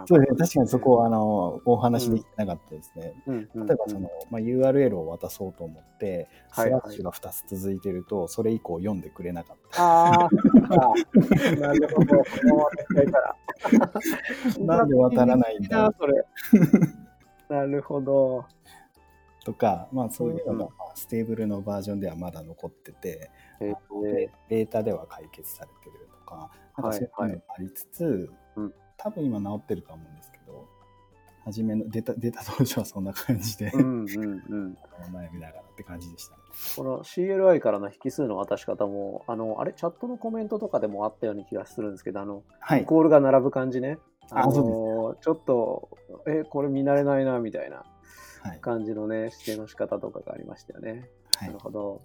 [0.07, 3.13] そうですね、確かにそこはあのお話できてなかったですね。
[3.27, 9.83] うん例えばその、まあ、URL を渡そうと思って、はいはいスラッシュが2つ続いてると、それ以降読んでくれなかった。
[9.83, 10.29] ああ、
[11.59, 12.17] なるほど。
[12.17, 13.35] このままら。
[14.77, 16.25] なんで渡らないんだな、それ。
[17.49, 18.45] なるほど。
[19.43, 30.67] とか、まあ、そういうのうんも、まあ stable のバージョンではまだ残ってて、えでベータでは解決されてるとか、なんかそういうのがありつつ、うん多分今治ってるとは思うんですけど、
[31.43, 34.77] 初めの出た出た当初はそんな感じで、うんうんうん。
[35.13, 36.41] 悩みながらって感じでしたね。
[36.75, 42.85] この CLI からの引数の渡し方も、あの、あれ、チャットのコメントとかでもあったような気がするんですけど、あの、イはい。
[42.85, 43.99] コールが並ぶ感じね。
[44.31, 45.89] のあそうちょっと、
[46.25, 47.83] え、これ見慣れないな、みたいな
[48.41, 48.59] はい。
[48.59, 51.09] 感じのね、指定の仕方とかがありましたよね。
[51.37, 52.01] はいなるほど。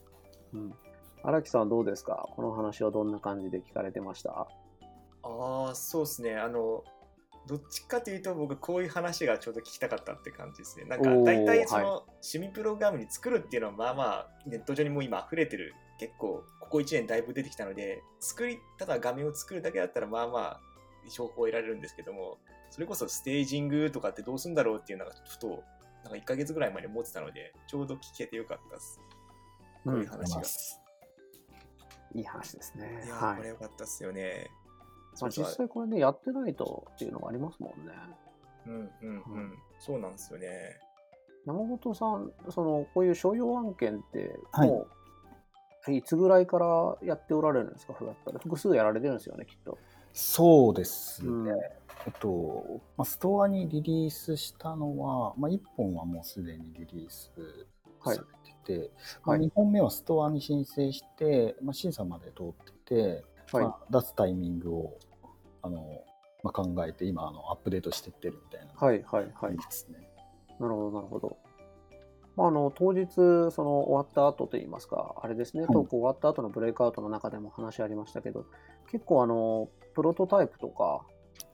[0.53, 0.75] うん。
[1.23, 2.29] 荒木さんはどうですか？
[2.35, 4.49] この話はどんな感じで聞かれてました？
[5.23, 6.37] ああ、そうですね。
[6.37, 6.85] あの、
[7.47, 10.85] どっちかというと僕こういう話がちょうど聞きたかったって感じですね。
[10.85, 11.89] なんか大体そはの
[12.23, 15.75] 趣味プログラムに作るっていうのはまあまあネット上にもう今溢れてる。
[15.99, 20.61] 結構ここ1年だいぶ出てきたので、作り、ただ画面を作るだけだったらまあまあ
[21.15, 22.39] 情報を得られるんですけども、
[22.71, 25.65] それこそステージングとかってどうするんだろうっていうのがちょっと
[26.05, 29.01] なんか1ヶ月ぐらい前に思ってたので、ちょうど聞けてよかったです。
[29.85, 30.43] こういう話が。
[32.13, 33.09] いい話ですねい。
[33.09, 33.49] やー、はいこれ。
[33.51, 34.51] よかったっすよね。
[35.21, 37.93] まあ、実際これね、やってないとっていうのがありますもんね。
[38.67, 39.59] うんうんうん。
[39.79, 40.79] そうなんですよね。
[41.47, 44.87] 山本さん、そのこういう商用案件って、はいも
[45.89, 48.39] う、い、つぐらいからやっておられるんですか、フラッターで。
[48.41, 49.79] 複数やられてるんですよね、きっと。
[50.13, 51.31] そうですね。
[51.31, 57.31] うんえっと、まあ、ストアにリリースしたのは、まあ、1本はもうすでにリリース
[58.03, 58.25] されて
[58.65, 58.91] て、
[59.25, 62.53] まあ、はい2本目はストアに申請して、まあ、審査まで通っ
[62.87, 63.65] てて、はい。
[63.65, 64.99] まあ、出すタイミングを
[65.63, 66.05] あの、
[66.43, 69.57] まあ、考えて、今あの、アップデートしてってるみたいなはい、はい、はい。
[69.57, 69.99] ですね。
[70.59, 71.37] なるほど、なるほど。
[72.37, 78.47] まあ、あの当日、その終わった後といいますか、あれですね、はいトーク終わった後のブレイクアウトの中でも話ありましたけど、
[78.91, 81.03] 結構あの、プロトタイプとか、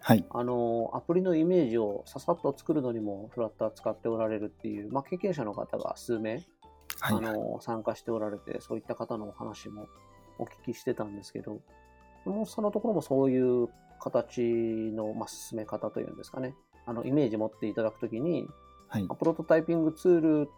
[0.01, 0.25] はい。
[0.31, 6.43] あのアプリのイメージをささっと作るのにもフラッター使っておられるっていう、まあ、経験者の方が数名、はい。
[7.11, 9.87] あの参加しておられて、そういった方のお話も
[10.39, 11.61] お聞きしてたんですけど、
[12.27, 13.69] もうそのところもそういう
[14.01, 18.47] 形の、まあ、進め方というんですかね、あのイメージ持っていただくときに、
[18.89, 19.17] はいまあ。
[19.17, 20.49] プロトタイピングツール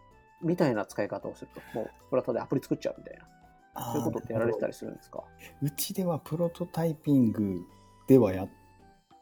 [0.42, 5.22] みたいな使い方をすると、もうプラットでアプリ作っちゃうみたいな、そういうことってやられてたりするんですか？
[5.62, 7.60] うちではプロトタイピング
[8.06, 8.48] ではやっ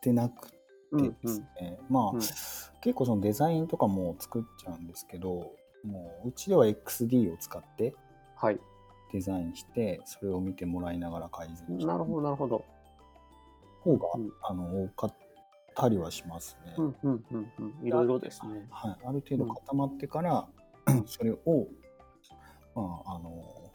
[0.01, 0.57] てなくて
[0.93, 5.53] うんですね、まあ、うん結構そのデザインとかも作っちゃうんですけど
[5.85, 7.93] もううちでは XD を使って
[8.37, 8.61] はい。
[9.13, 12.65] デザインしてそれを見てもらいながら改善してなるほど、なるほど。
[13.81, 14.33] 方が、うん。
[14.43, 15.17] あの多かっ
[15.75, 17.87] たりはしますね、うん、うん、うん、うん。
[17.87, 18.67] いろいろですね。
[18.71, 20.49] はい、ある程度固まってから、
[21.07, 21.69] それを
[22.75, 23.73] まああの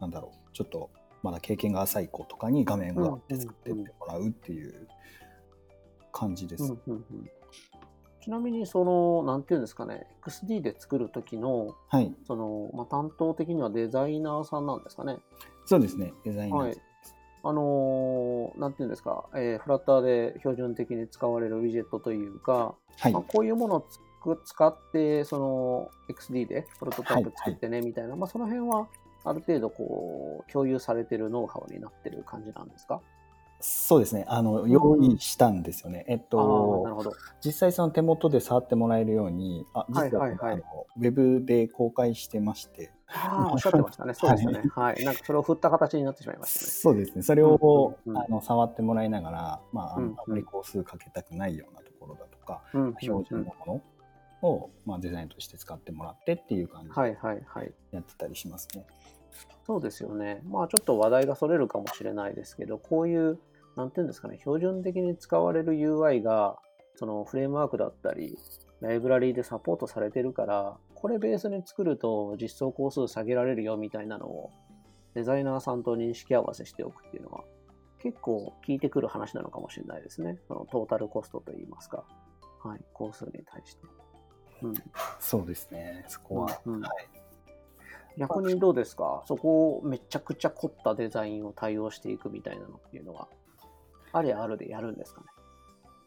[0.00, 0.48] なんだろう。
[0.52, 0.90] ちょっと
[1.22, 4.88] まだ経験が浅い子とかに画面をあって作ってってもらうっていう
[6.12, 7.30] 感じです、うんうんうん
[8.28, 12.14] ちなみに、その、なんていうんですかね、XD で作るときの、はい。
[12.26, 15.16] その、まあ、担当的にはデザイナーさんなんですかね？
[15.64, 16.76] そうですねデザインはい。
[17.42, 23.12] あのーなんていうんですか、えーフラッターで標準的に使われるウィジェットというか、はい。
[23.12, 28.88] まあ、こういうものをつく使って、その XD でプロトタイプ作ってねみたいな、まあ、その辺は
[29.24, 33.00] ある程度こう共有されてるノウハウになってる感じなんですか？
[33.60, 37.04] そうですねあの用意したんですよね、えっと。
[37.44, 44.14] 実際その手元で触ってもらえるようにあ実は,、あのウェブで公開してましてああ、 おっしゃってましたね。
[44.14, 44.62] そうですよね。
[44.70, 45.04] はい。
[45.04, 46.70] なんかそれを振った形になってしまいましたね。
[46.70, 52.62] そうですねそれを、あの触ってもらいながら、まあ、ああまり工数かけたくないようなところだとか、
[53.00, 53.82] 標準のも
[54.42, 57.72] のを、まあ、デザインとして使ってもらってっていう感じではいはいはい。
[57.90, 58.86] やってたりしますね。
[59.66, 60.42] そうですよね。
[60.46, 63.38] まあちょっと話題がそれるかもしれないですけど、こういう、
[63.78, 66.58] なんていうんですかね、標準的に使われる UI が、
[66.96, 68.36] そのフレームワークだったり、
[68.80, 74.50] ライブラリーでサポートされてるから、これベースに作ると実装工数下げられるよみたいなのを、
[75.14, 77.44] デザイナーさんと認識合わせしておくっていうのは、
[78.02, 80.38] 結構効いてくる話なのかもしれないですね。
[80.48, 82.04] そのトータルコストといいますか。
[82.64, 83.82] はい、工数に対して。
[84.62, 84.74] うん。
[85.20, 87.08] そうですねそこは、うんうんはい、
[88.18, 89.22] 逆にどうですか？
[89.26, 93.28] そこをめちゃくちゃ凝ったデザインを対応していくみたいなのっていうのは、
[94.12, 95.26] ありあるでやるんですかね？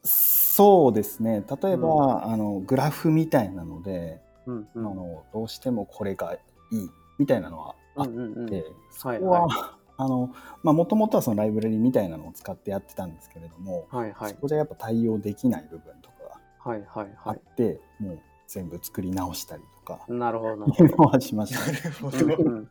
[0.04, 4.96] そうですね例えば、あのグラフみたいなので、うんうあん。
[4.96, 6.40] のどうしてもこれがい
[6.72, 9.48] いみたいなのはあっうんうんうんて、そはいこは、
[9.98, 10.34] あの
[10.64, 14.36] まあもともとはそのライブラリみたいなのを使ってやってたんですけれども、はいはいそ。
[14.38, 16.24] こじゃやっぱ対応できない部分とか
[16.66, 20.14] がはいはいあはって、もう全部作り直したりとかい。
[20.14, 21.80] なるほどなるいうほの はしましなたね。
[21.84, 22.18] るほど。
[22.20, 22.36] うんど。
[22.38, 22.70] うん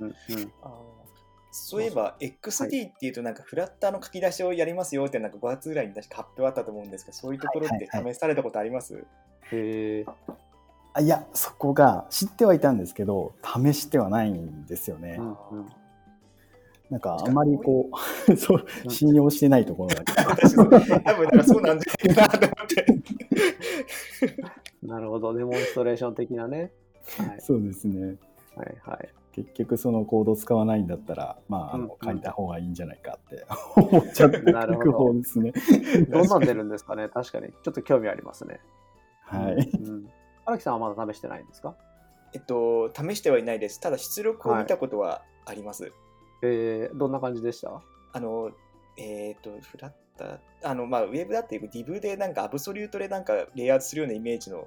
[0.00, 1.01] うんうん あー
[1.54, 9.04] そういえば XD っていうとなんかフラッターの書き出しをやりますよってなんか5月ぐらいに確か発表あったと思うんですけどそういうところってはいはいは試されたことあります、へ
[9.52, 10.06] え。
[10.94, 15.36] あいやそこが知ってはいたんですけど試してはないんですよね、うんうん。
[16.90, 17.90] なんかあんまりこ
[18.28, 20.04] う そううん信用してないところが。
[20.30, 22.86] 私多分なんかそうなんじゃないかなと思って。
[24.82, 26.72] なるほど、デモンストレーション的なね。
[27.18, 27.40] はい。
[27.40, 28.16] そうですね。
[28.56, 29.08] はいはい。
[29.32, 35.52] 結局そのコード使わないんだったらまああの借りた方がいいんじゃないかって思っちゃってなるほどく方ですね
[36.10, 37.08] どんなん出るんですかね？
[37.12, 37.48] 確かに。
[37.50, 38.60] ちょっと興味ありますね。
[39.24, 40.10] はいうん。
[40.44, 41.74] 荒木さんはまだ試してないんですか？
[42.34, 43.80] えっと、試してはいないです。
[43.80, 45.92] ただ出力を見たことはあります。
[46.42, 47.82] えー、どんな感じでした？
[48.14, 48.50] あの、
[48.96, 54.66] えっ、と、フラッター、あの、まあ、ウェブだっていう DIV でなんかアブソリュートでなんかレイアウトするようなイメージの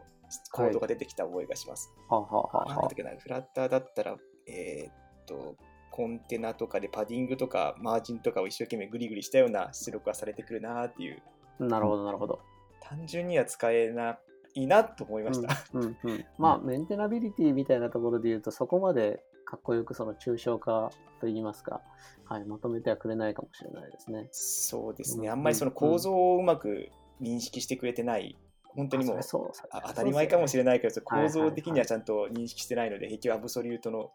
[0.51, 1.93] コードが出てきた覚えがします。
[2.09, 4.15] はあ、はあはあはなんだっけな、フラッターだったら、
[4.47, 5.55] えっ、と、
[5.91, 11.21] コンテナとかでパディングとかマージンとかを一生懸命グリグリしたような出力がされてくるなっていう、
[11.61, 12.39] あ、なるほど、なるほど。
[12.81, 14.17] 単純には使えな
[14.53, 15.63] いなと思いました。
[15.73, 21.81] うんうんうん、まあ、メンテナビリティみたいなところで言うと、そこまでかっこよくその抽象化といいますか、
[22.25, 24.27] はい、まとめてはくれないかもしれないですね。
[24.31, 26.89] そうですね、うんあんまりその構造をうまく
[27.21, 28.37] 認識してくれてない、
[28.75, 30.81] 本当にもう当たり前かもしれない。
[30.81, 34.11] けど、構造的にはちゃんと認識してないので、結局アブソリュートの、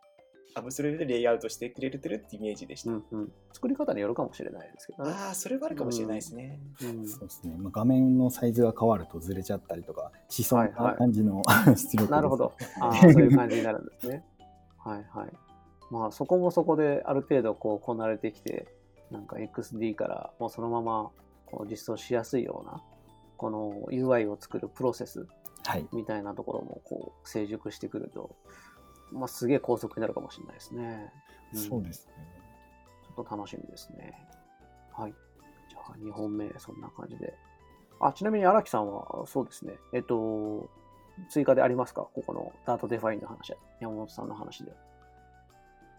[0.54, 2.90] アブソリュートでレイアウトしてくれてるってイメージでした。
[2.90, 5.12] うんうん、作り方によるかもしれないですけどね。
[5.12, 6.60] ああ、それはあるかもしれないですね。
[6.82, 12.52] うんそうですね、まあ、画面のサイズが変わるとずれちゃったりとかしそうはいはない感じの 出力ですなるほど。
[12.80, 14.24] ああ、そういう感じになるんですね。
[14.78, 15.32] はいはい。
[15.90, 18.68] まあ、そこもそこである程度こうこなれてきて、
[19.10, 21.10] なんか XD からもうそのまま
[21.46, 22.82] こう実装しやすいような、
[23.36, 25.26] この UI を作るプロセス
[25.64, 28.36] はいみたいなところもこう成熟してくると、
[29.12, 31.12] まあ、すげえ高速になるかもしれないですね。
[31.54, 32.14] んそうですね
[33.02, 34.14] ちょっと楽しみですね。
[34.92, 35.14] はい。
[35.68, 37.34] じゃあ、2本目、そんな感じで。
[38.00, 39.74] あ、ちなみに荒木さんは、そうですね。
[39.92, 40.68] えっと、
[41.28, 42.02] 追加でありますか？
[42.14, 44.72] ここの Dart define の話、山本さんの話で。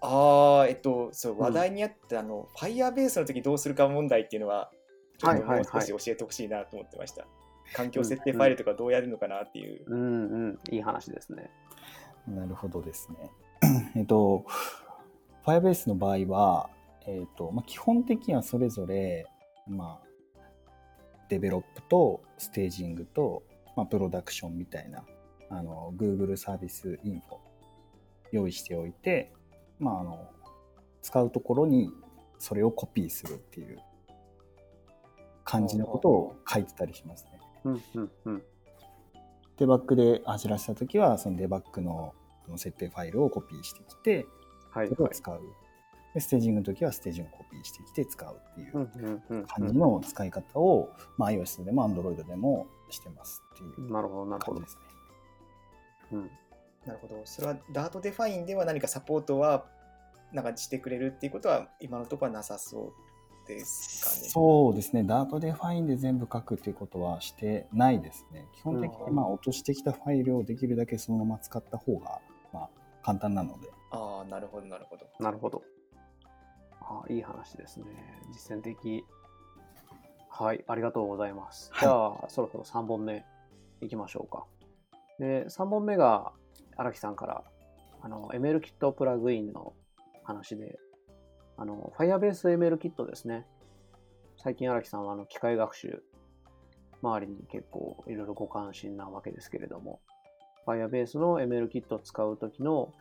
[0.02, 4.72] ああ、えっと、そう、ん話題にあった、あの、Firebase の時どうするか問題っていうのは、
[5.18, 7.28] ちょっともうはいはいはい少し教えてほしいなと思ってました。
[7.74, 9.86] 環境設定ファイルとかどうやるのかなっていう。
[9.88, 11.52] うんうん、いい話ですね。
[12.28, 13.32] なるほどですね。
[13.96, 14.46] えっと、
[15.46, 16.70] Firebase の場合は、
[17.06, 19.26] えっとまあ、基本的にはそれぞれ、
[19.68, 20.08] まあ、
[21.30, 23.44] デベロップとステージングと、
[23.76, 25.04] まあ、プロダクションみたいな
[25.50, 27.38] あの Google サービスインフォ
[28.32, 29.34] 用意しておいて、
[29.80, 30.30] まあ、あの
[31.02, 31.92] 使うところに
[32.38, 33.80] それをコピーするっていう
[35.44, 37.40] 感じのことを書いてたりしますね。
[37.66, 38.44] うんうんうん。
[39.62, 42.16] デバッグで走らせたときは、そのデバッグの
[42.56, 44.26] 設定ファイルをコピーしてきて、
[44.72, 45.14] はい、それをはい。
[45.14, 45.40] 使う。
[46.16, 53.94] で、ステージングのときはステージングをコピーしてきて使うっていううんうんうん感じの使い方を、まあ、iOS でも Android でもしてますっていううん。
[53.94, 54.68] なるほど、なるほど感じで。
[54.68, 54.82] すね。
[56.14, 56.32] うん。
[56.88, 57.22] なるほど。
[57.26, 59.66] それは Dart define では何かサポートは
[60.34, 62.94] なんかしてくれるっていうことは今のところはなさそう
[63.56, 64.30] ですかね。
[64.30, 65.04] そうですね。
[65.04, 68.48] Dart define で全部書くっていうことはしてないですね。
[68.56, 72.20] 基本的うんにまあ落としてきたファイルをできるだけそのまま使った方が
[72.54, 72.70] まあ
[73.04, 73.70] 簡単なので。
[73.92, 75.06] ああ、なるほど、なるほど。
[75.20, 75.62] なるほど。
[76.82, 77.86] あいい話ですね。
[78.32, 79.04] 実践的。
[80.30, 81.70] はい、ありがとうございます。
[81.74, 83.26] はいじゃあ、そろそろ3本目
[83.82, 84.46] いきましょうか。
[85.20, 86.32] で、3本目が
[86.78, 87.44] 荒木さんから、
[88.02, 89.74] あの、ML キットプラグインの
[90.24, 90.80] 話で、
[91.62, 93.46] あの、Firebase ML キットですね。
[94.36, 96.02] 最近荒木さんはあの機械学習
[97.04, 100.00] 周りに結構いろいろご関心なわけですけれども、
[100.66, 102.92] Firebase の ML キットを使うときの、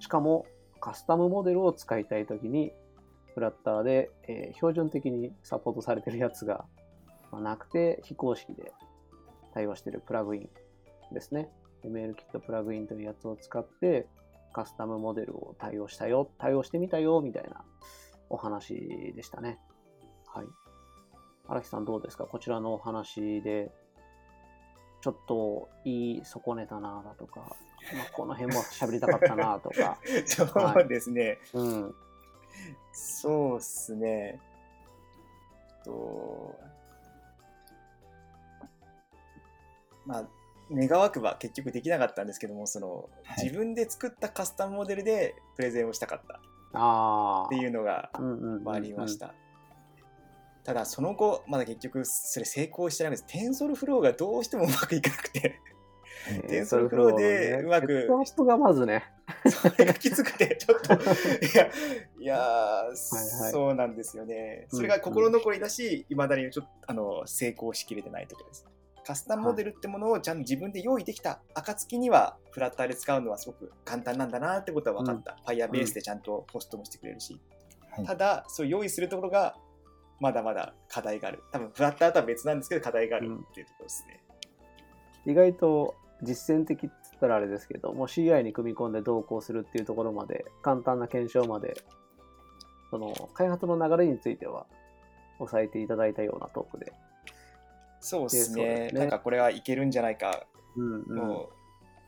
[0.00, 0.46] しかも
[0.80, 2.72] カスタムモデルを使いたいときに、
[3.34, 6.64] フラッターで、え標準的にサポートされてるやつが、
[7.30, 8.72] まなくて、非公式で
[9.54, 11.48] 対応してるプラグインですね。
[11.84, 14.08] ML キットプラグインというやつを使って、
[14.52, 17.64] カスタムモデルを対応したよ、対応してみたよ、みたいな
[18.30, 19.58] お話でしたね。
[20.26, 20.46] はい。
[21.48, 22.24] 荒木さんどうですか？
[22.24, 23.70] こちらのお話で、
[25.00, 30.44] ちょっと言い損ねたなだとか、まあ、この辺も喋りたかったなとか、 そ
[30.80, 31.38] うですね。
[31.54, 31.94] うん。
[32.92, 34.40] そうですね。
[35.84, 36.54] と、
[40.06, 40.24] まあ、
[40.74, 47.48] 願わくば結局できなかったんですけども、その、はい自分で作ったカスタムモデルでプレゼンをしたかったっ。
[47.50, 49.18] ていうのがうんうんうんうんありまし。
[49.18, 49.34] た。
[50.64, 53.24] ただ、その後、まだ結局それ成功してないんです。
[53.26, 55.60] TensorFlow がどうしてもうまくいかなくて、
[56.30, 59.04] えー TensorFlow でうまくセットアップがまずね。
[59.48, 60.96] それがきつくて、 ちょっと、い
[61.56, 61.70] や、
[62.20, 64.68] いやーはいそうなんですよね。
[64.70, 68.66] うんそれが心残りだし、いまだにちょっとあの成功しきれてないところです。
[69.04, 75.36] カスタムモデルってものをちゃんと自分で用意できた暁には、フラッターで使うのはすごく簡単なんだなってことは分かった。
[75.46, 77.34] Firebase でちゃんとホストもしてくれるし。
[77.90, 79.54] はいただ、そう用意するところが、
[80.18, 81.42] まだまだ課題がある。
[81.52, 84.24] 多分、フラッターとは別なんですけど、課題があるっていうところですね。
[85.26, 91.74] 意外と実践的って言ったらあれですけど、もう CI に組み込んで同行するっていうところまで、簡単な検証まで、
[92.90, 94.66] その開発の流れについては
[95.38, 96.92] 押さえていただいたようなトークで。
[98.02, 98.88] そうですね。
[98.90, 100.44] すねなんかこれはいけるんじゃないか。
[100.76, 101.48] うんうん、もう、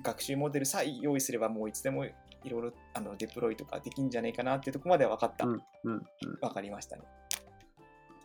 [0.02, 2.10] 学習モデルさえ用意すれば、もういつでもい
[2.50, 5.46] ろいろあのデプロイとかできんじゃないかなっていうところまでは分かった。
[5.46, 6.02] うんうんうん、
[6.40, 7.02] 分かりましたね。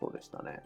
[0.00, 0.62] そうでしたね。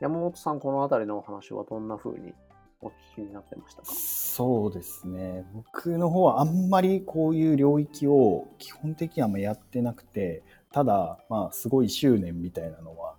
[0.00, 2.32] 山本さん、このあたりのお話はどんな風に
[2.80, 3.92] お聞きになってましたか？
[3.92, 5.44] そうですね。
[5.52, 13.16] 僕の方はあんまりこういう領域を基本的にはやってなくて、ただ、まあ、すごい執念みたいなのは、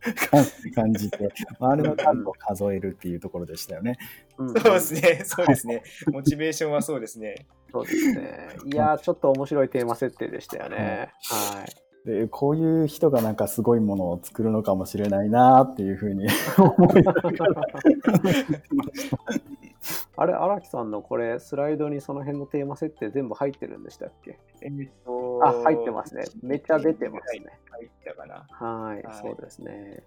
[0.74, 1.28] 感じて、
[1.60, 3.98] あれの数を数えるっていうところでしたよね。
[4.38, 5.22] うんそうですね。
[5.24, 5.82] そうですね。
[6.12, 7.46] モチベーションはそうですね。
[7.72, 8.48] そうですね。
[8.72, 11.12] いやー、ちょっと面白いテーマ設定でしたよね。
[11.24, 11.66] はい。
[12.04, 16.26] でこういう人がなんかすごいものを作るのかもしれないなっていうふうに
[20.16, 24.38] あれ、荒木さんのこれ、スライドにその辺のテーマ設定全部入ってるんでしたっけ？
[24.62, 24.70] えっ
[25.04, 26.24] とあ、入ってますね。
[26.42, 27.46] めっちゃ出てますね。
[27.70, 28.46] 入ったかな。
[28.50, 30.02] はい、はいそうですね。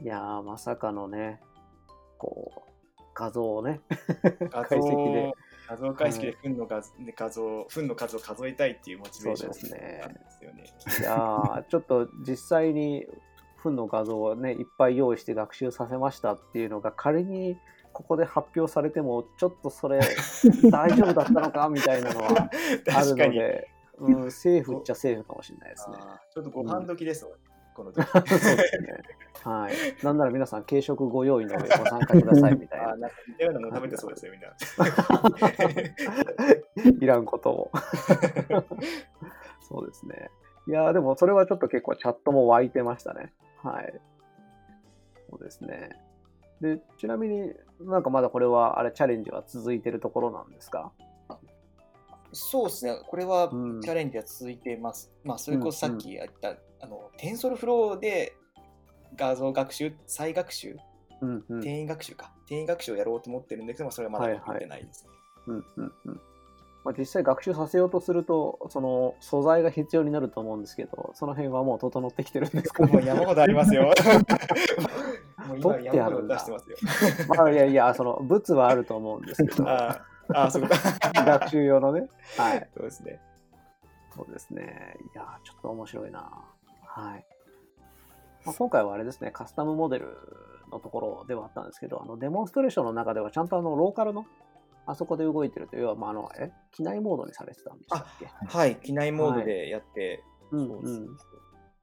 [0.00, 1.40] いやー、まさかのね、
[2.18, 3.80] こう、画像をね、
[4.50, 5.32] 画解像析で。
[5.68, 6.82] 画像解析で糞の画,、
[7.16, 10.64] 画像糞の数を数えたいっていうモチベーションそうですねすよね。
[11.00, 13.06] いやー、ちょっと実際に、
[13.62, 17.56] 糞の画像をね、いっぱい用意して学習させましたっていうのが、仮に
[17.92, 20.00] ここで発表されても、ちょっとそれ、
[20.70, 22.50] 大丈夫だったのかみたいなのは
[22.94, 23.16] ある。
[23.16, 23.68] ので、
[24.06, 25.96] うん、セーフっちゃセーフかもしれないですね。
[26.32, 27.34] ちょっとご飯時ですもん、
[27.74, 28.04] この時。
[28.10, 28.30] そうで
[28.66, 29.02] すね。
[29.44, 29.72] はい。
[30.04, 32.88] なんなら皆さん、軽食ご用意の上ご参加くださいみたいな。
[32.90, 34.48] あーなんか似たようなの食べてそうですよ、みんな。
[37.00, 37.70] いらんことを。
[39.60, 40.30] そうですね。
[40.68, 43.32] いやーでもそれはちょっと結構チャットも湧いてましたね。
[43.62, 44.00] はい。
[45.30, 45.90] そうですね。
[46.60, 50.92] で、ちなみになんかまだこれは、あれ、チャレンジは続いてるところなんですか？
[52.32, 55.12] そうですね、これはうんチャレンジは続いてます。
[55.24, 58.36] まあ、それこそさっき言った、あの、テンソルフローで
[59.16, 60.76] 画像学習、再学習、
[61.20, 61.58] うんうん。
[61.58, 65.10] 転移学習か、転移学習をやろうと思ってるんだけども、それはまだやってないですね。
[65.46, 66.20] うんうんうん。
[66.84, 73.92] まあ、実際学習させようとすると、その素材が必要になると思うんですけど、その辺はもう整ってきてるんですかもう山ほどありますよ。
[75.46, 76.76] もう今山ほど出してますよ。
[77.36, 80.76] まあ、いやいや、その物はあると思うんですけど、あー あー、そうか。
[81.24, 82.08] 学習用のね。
[82.38, 82.68] はい。
[82.74, 83.20] そうですね。
[84.14, 84.96] そうですね。
[85.14, 86.20] いやー、ちょっと面白いな。
[86.84, 87.24] はい。
[88.44, 90.16] まあ、今回はあれですね、カスタムモデル
[90.70, 94.26] のところではあったんですけど、あのデモンストレーションの中ではちゃんとあのローカルの
[94.84, 98.26] あそこで動いてるという、まあ、あの、え機内モードにされてたんでしたっけ？
[98.26, 101.16] はい、機内モードでやって、うんそうですうん。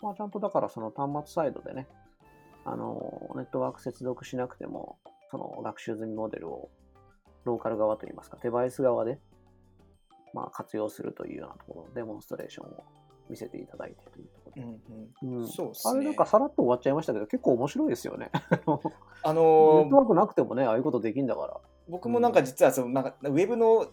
[0.02, 1.88] まあ、ちゃんとだからその端末サイドでね、
[2.66, 4.98] あの、ネットワーク接続しなくても、
[5.32, 6.70] その学習済みモデルを
[7.50, 9.20] ローカル側といいますか、デバイス側で、
[10.34, 12.84] まあ、活用するというようなところのデモンストレーションを
[13.30, 14.62] 見せていただいてというところで。
[14.62, 18.32] うんうんうんそうですねあれなんかさらっと終わっちゃいましたけど、結構面白いですよね。
[19.24, 21.60] あネのーットワークなくてもね、ああいうことできんだから。
[21.88, 23.88] 僕もなんか実はそのなんかウェブの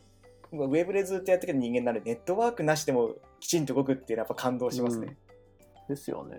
[0.52, 5.16] ウェブでずっとやってきた人間なのでネットワークなしでもきちんと動くっていうのはやっぱ感動しますね。
[5.88, 6.38] ですよね。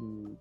[0.00, 0.38] うん。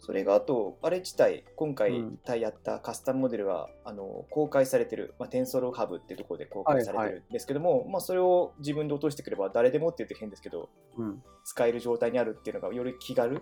[0.00, 11.22] それがあとあれ自体今回うんやったカスタムモデルは、あの公開されてる、まあ、テンソロハブっていうところで公開されてはいるんですけども、まあ、それを自分で落としてくれば誰でもって言って変ですけどうん。
[11.44, 13.40] 使える状態にあるっていうのがより気軽に、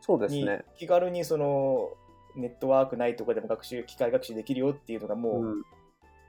[0.00, 0.64] そうですね。
[0.76, 1.90] 気軽にその
[2.36, 5.62] ネットワークないとかでも学習機械学習できるよっていうのがもう、うん。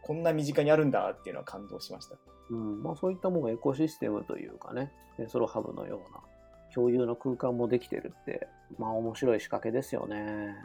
[0.02, 2.16] こんな身近にあるんだっていうのは感動しました。
[2.50, 2.82] うん。
[2.82, 6.20] まあそういったものエコシステムというかね、テンソロハブのような
[6.74, 10.56] 共有の空間もできてるって、まあ面白い仕掛けですよね。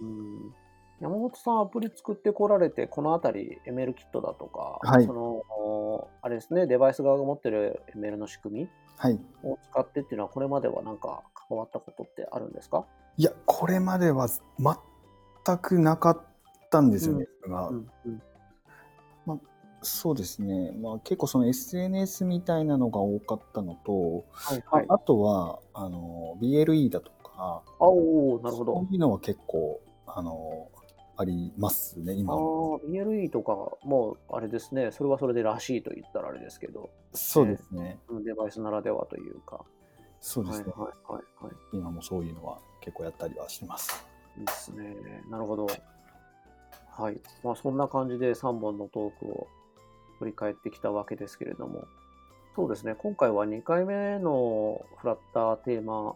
[0.00, 0.10] うんう
[0.48, 0.54] ん。
[1.00, 9.18] 山本さんアプリ作ってこられて、このあたり ML キットだとか、はいその、あれですね、デバイス側が持ってる ML の仕組みはい。
[9.42, 12.84] を使ってっていうのは、これまではなんか関わったことってあるんですか？
[13.16, 14.28] いや、これまでは
[14.58, 16.20] 全くなかっ
[16.70, 17.26] たんですよね。
[17.40, 18.22] それがうんうん
[19.82, 20.72] そうですね。
[20.72, 24.86] まあ結構その SNS みたいなのが多かったのと、はいはい。
[24.88, 28.80] ああとは、あの、BLE だとか、あおーなるほそど。
[28.80, 30.68] ういうのは結構、あの、
[31.16, 32.34] ありますね、あ今。
[32.34, 33.52] あ、BLE とか
[33.82, 37.98] もうあれですね、それはそれでらしいと言ったらあれですけど、そうですね。
[38.08, 39.64] うんデバイスならではというか。
[40.20, 40.72] そうですね。
[40.76, 41.54] はいはいはいはい。
[41.72, 44.06] 今もそういうのは結構やったりはしてます。
[44.38, 44.94] いいですね。
[45.30, 45.66] なるほど。
[46.90, 47.20] はい。
[47.42, 49.46] まあ、そんな感じで3本のトークを
[50.20, 51.88] 振り返ってきたわけですけれども、
[52.54, 52.94] そうですね。
[52.94, 56.14] 今回は2回目のフラッターテーマ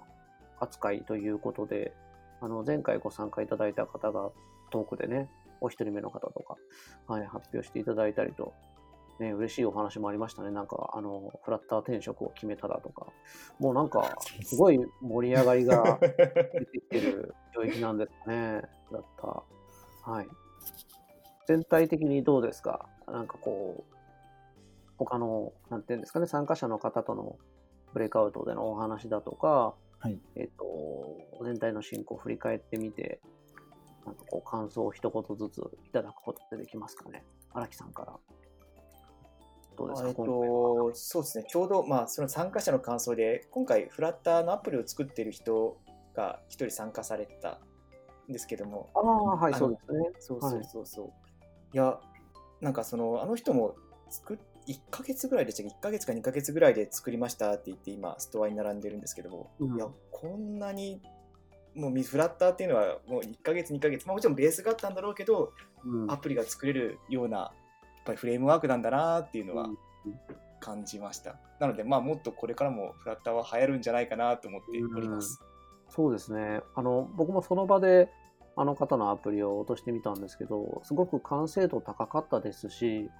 [0.61, 1.92] 扱いということで、
[2.40, 4.30] あの、前回ご参加いただいた方が
[4.70, 5.30] トークでね、
[5.61, 6.57] お一人目の方とか、
[7.07, 8.52] はい、発表していただいたりと、
[9.20, 10.50] ね、嬉しいお話もありましたね。
[10.50, 13.07] なんか、あの、フラッター転職を決めただとか、
[13.61, 16.09] もうなんか、すごい盛り上がりが出
[16.66, 20.11] てきてる領域なんですね、フラッター。
[20.11, 20.28] はい。
[21.46, 22.88] 全体的にどうですか？
[23.07, 23.93] なんかこう、
[24.99, 27.36] 他の、なんていうんですかね、参加者の方との
[27.92, 30.18] ブレイクアウトでのお話だとか、はい。
[30.36, 33.20] えっと、全体の進行を振り返ってみて、
[34.05, 37.24] なんかこう、感想を一言ずついただくことってできますかね。
[37.53, 38.12] 荒木さんから。
[39.76, 45.78] どうですか、えっ今回はと、そうですね、ちょうど、まあ、その参加者の感想で、今回、フラッターのアプリを作っている人
[46.14, 47.61] が一人参加されてた
[48.28, 50.11] んですけども、ああ、はい、そうですね。
[50.20, 51.07] そうそうそうそう。
[51.72, 51.99] い、や、
[52.61, 53.74] なんかその、あの人も
[54.11, 59.76] 作っ1ヶ月ぐらいでしたっけ？1ヶ月か2ヶ月ぐらいで作りましたって言って今ストアに並んでるんですけども、うん。
[59.76, 61.00] いやこんなに
[61.74, 65.52] もうフラッターっていうのはもう1ヶ月2ヶ月、まあ、もちろんベースがあったんだろうけど
[65.84, 66.10] うん。
[66.10, 67.50] アプリが作れるようなやっ
[68.06, 69.78] ぱりフレームワークなんだなっていうのはうん。
[70.60, 75.38] 感じました、なのでまあもっとこれからもフラッターは流行るんじゃないかなと思っております、
[75.90, 76.62] そうですね。
[76.74, 78.10] あの、僕もその場で、
[78.56, 83.10] あの方のアプリを落としてみたんですけど、すごく完成度高かったですし、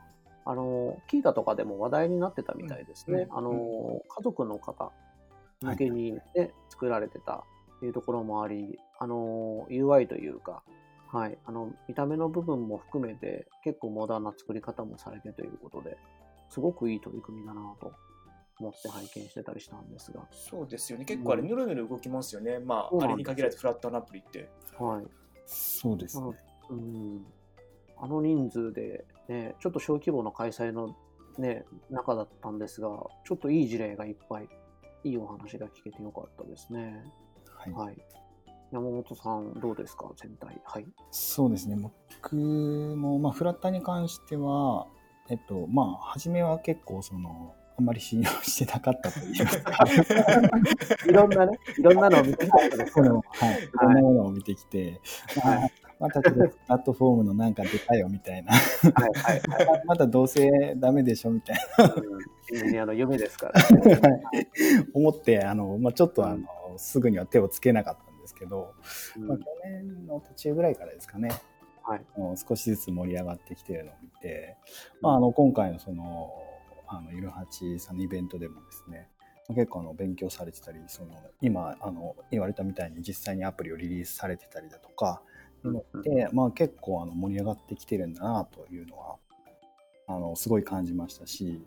[0.45, 3.27] あの、キータとかでも話題になってたみたいですね。
[3.31, 4.93] うんあの、家族の方
[5.63, 7.45] 向けに、ね作られてた
[7.77, 10.63] っていうところもあり、あの、UI というか、
[11.13, 15.97] はい、あの、見た目の部分も含めて、結構モダンな作り方もされてということで、
[16.49, 17.93] すごくいい取り組みだなと
[18.59, 21.05] 思って拝見してたりしたんですが、そうですよね。
[21.05, 21.49] 結構あれうん。
[21.49, 23.01] ぬるぬる動きますよね、うなんですよ。
[23.01, 24.51] ああれに限らずフラッターのアプリって。
[24.79, 25.07] はい。
[25.47, 26.33] そうですね。
[26.71, 27.27] うん、
[27.97, 30.95] あの人数で、ね、ちょっと小規模の開催の、
[31.39, 32.89] ね、中だったんですが、
[33.25, 34.49] ちょっといい事例がいっぱい、
[35.05, 37.05] いいお話が聞けてよかったですね。
[37.57, 37.73] はい。
[37.73, 37.97] はい。
[38.73, 40.61] 山本さん、どうですか、全体。
[40.65, 40.87] はい。
[41.11, 41.77] そうですね。
[41.77, 44.87] 僕も、まあ、フラッターに関しては、
[45.31, 49.85] えっと、まあ、初めは結構、その、あんまり信用してなかったというか、
[51.09, 55.01] いろんなね、いろんなのを見てきたんですこの、 はい、いろんなものを見てきて、
[55.45, 55.69] まあ、
[55.99, 59.83] またちょっとプラットフォームのなんか出たよみたいな、はいはいはい。
[59.87, 63.97] まだどうせダメでしょみたいうんエンジニアの夢ですから、ね。
[63.97, 64.23] な、はい。
[64.93, 68.75] 思って、あの、まあ、ちょっとあの、すぐには手をつけなかったんですけど、
[69.17, 69.27] うん。
[69.27, 71.31] まあ、去年の途中ぐらいからですかね、
[71.83, 72.01] はい。
[72.37, 74.57] 少しずつ盛り上がってきているのを見て、
[75.01, 76.31] まあ、あの今回のその
[76.87, 79.09] あのゆるはちさんのイベントでもですね
[79.49, 85.23] 結構あの勉強されてたりその今あの言われたみたいに実際にアプリをリリースされてたりだとか
[85.69, 89.17] いうので、まあ、結構あの盛り上がってきてるんだなというのは
[90.07, 91.65] あのすごい感じましたし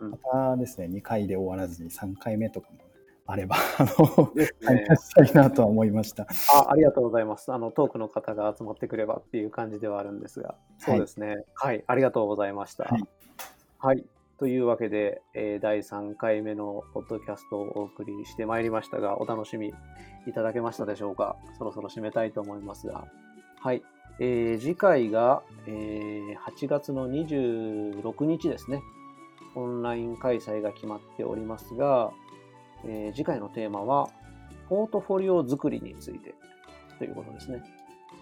[0.00, 2.78] またですね2回で終わらずに3回目とかも
[3.26, 6.26] あればあ参ね加したいなとは思いました。
[6.52, 7.50] あありがとうございます。
[7.52, 11.36] あの、トークの方が集まってくればっていう感じではあるんですが、そうですね。
[11.54, 12.84] はい、ありがとうございました。
[12.84, 12.98] は
[13.78, 14.04] はいい。
[14.38, 19.72] というわけで、えー第3回目のポッドキャストをお送りしてまいりましたが、お楽しみ
[20.26, 21.36] いただけましたでしょうか？
[21.56, 23.06] そろそろ締めたいと思いますが。
[23.64, 23.82] はい。
[24.18, 28.82] えー次回が、えー8月の26日ですね。
[29.54, 32.12] オンライン開催が決まっておりますが、
[32.84, 34.10] えー次回のテーマは、
[34.68, 36.34] ポートフォリオ作りについて
[36.98, 37.62] ということですね。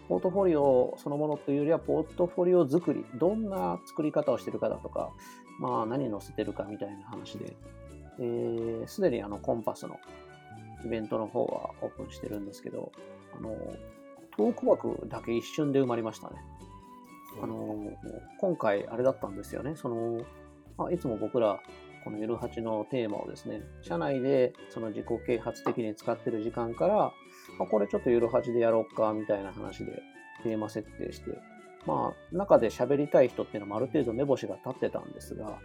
[0.08, 5.10] ポートフォリオそのものというよりは、ポートフォリオ作り、どんな作り方をしてるかだとか、
[5.58, 7.56] まあ何載せてるかみたいな話で、
[8.20, 9.98] えーすでにあのコンパスの
[10.84, 12.92] イベントの方はオープンしてるんですけど、
[13.36, 13.56] あの、
[14.36, 16.36] トーク枠だけ一瞬で埋まりましたね。
[17.42, 17.76] あの、
[18.38, 19.76] 今回あれだったんですよね。
[19.76, 20.24] その、
[20.76, 21.60] まあ、いつも僕ら、
[22.04, 26.96] このゆる8のテーマをですね、社内でその自己啓発的に使ってる時間から、
[27.58, 30.02] まあ、これちょっとゆる8でやろうか、みたいな話で
[30.42, 31.30] テーマ設定して、
[31.86, 35.58] まあ、中で喋りたい人っていうのもある程度目星が立ってたんですが、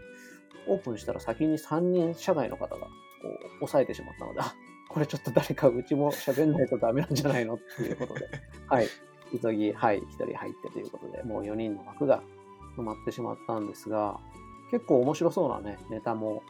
[0.68, 4.53] オープンしたら先に3人社外の方がこう抑えてしまったので、あ
[4.89, 8.27] これちょっと誰かうちも喋んないとダメなんじゃないのっていうことで、
[8.67, 8.88] はい、
[9.41, 12.23] 急ぎ、はい、1人入ってということで、もう4人の枠が
[12.77, 14.19] 埋まってしまったんですが、
[14.71, 16.43] 結構面白そうなね、ネタも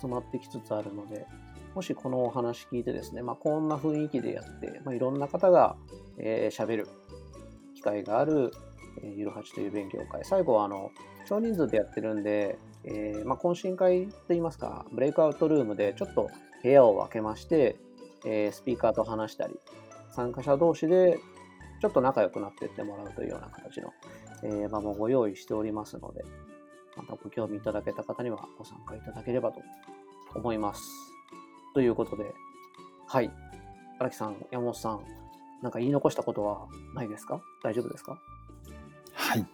[0.00, 1.26] 集まってきつつあるので、
[1.74, 5.76] もしこのお話聞いてですね、まあ、こんな雰囲気でやって、まあ、いろんな方が
[6.16, 6.88] 喋、えー喋る
[7.74, 8.52] 機会がある、
[9.02, 10.24] えーゆるはちという勉強会。
[10.24, 10.90] 最後はあの
[11.24, 16.30] 少人数でやってるんで、えーまあ、懇親会といいますか、ブレイクアウトルームでちょっと
[16.64, 17.76] 部屋を分けまして、
[18.24, 19.54] えースピーカーと話したり、
[20.10, 21.18] 参加者同士で
[21.80, 23.92] ちょっと仲良くなっていってもらうというような形の、
[24.42, 26.24] えー場もご用意しておりますので、
[26.96, 29.60] またご興味いただけた方にはご参加いただければと
[30.34, 30.82] 思います。
[31.74, 32.32] ということで、
[33.06, 33.30] はい。
[33.98, 35.04] 荒木さん、山本さん、
[35.62, 37.42] なんか言い残したことはないですか？
[37.62, 38.18] 大丈夫ですか？
[39.24, 39.46] はい。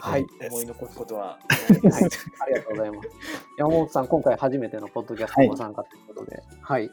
[0.00, 1.38] はい思い残すことははい。
[1.38, 3.08] ありがとうございます。
[3.58, 6.90] 山本さん、今回初めてのポッドキャストご参加ということで、はい。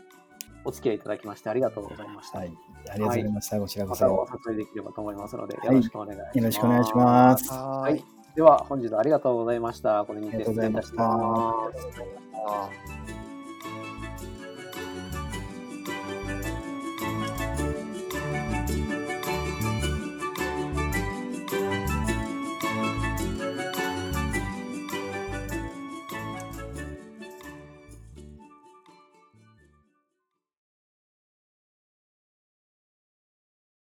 [0.65, 2.39] お付き合いいただきましてありがとうございました。
[2.39, 2.47] はい。
[2.47, 3.59] ありがとうございました。
[3.59, 4.03] こちらこそ。
[4.03, 6.39] またおよ誘いできればと思いますので、はいよろしくお願いします。
[6.41, 7.51] ろしくお願いします。
[7.51, 8.03] ははい。
[8.35, 10.05] では、本日はありがとうございました。
[10.05, 11.99] これにてありがとうございました失礼いたし
[12.33, 13.06] ます。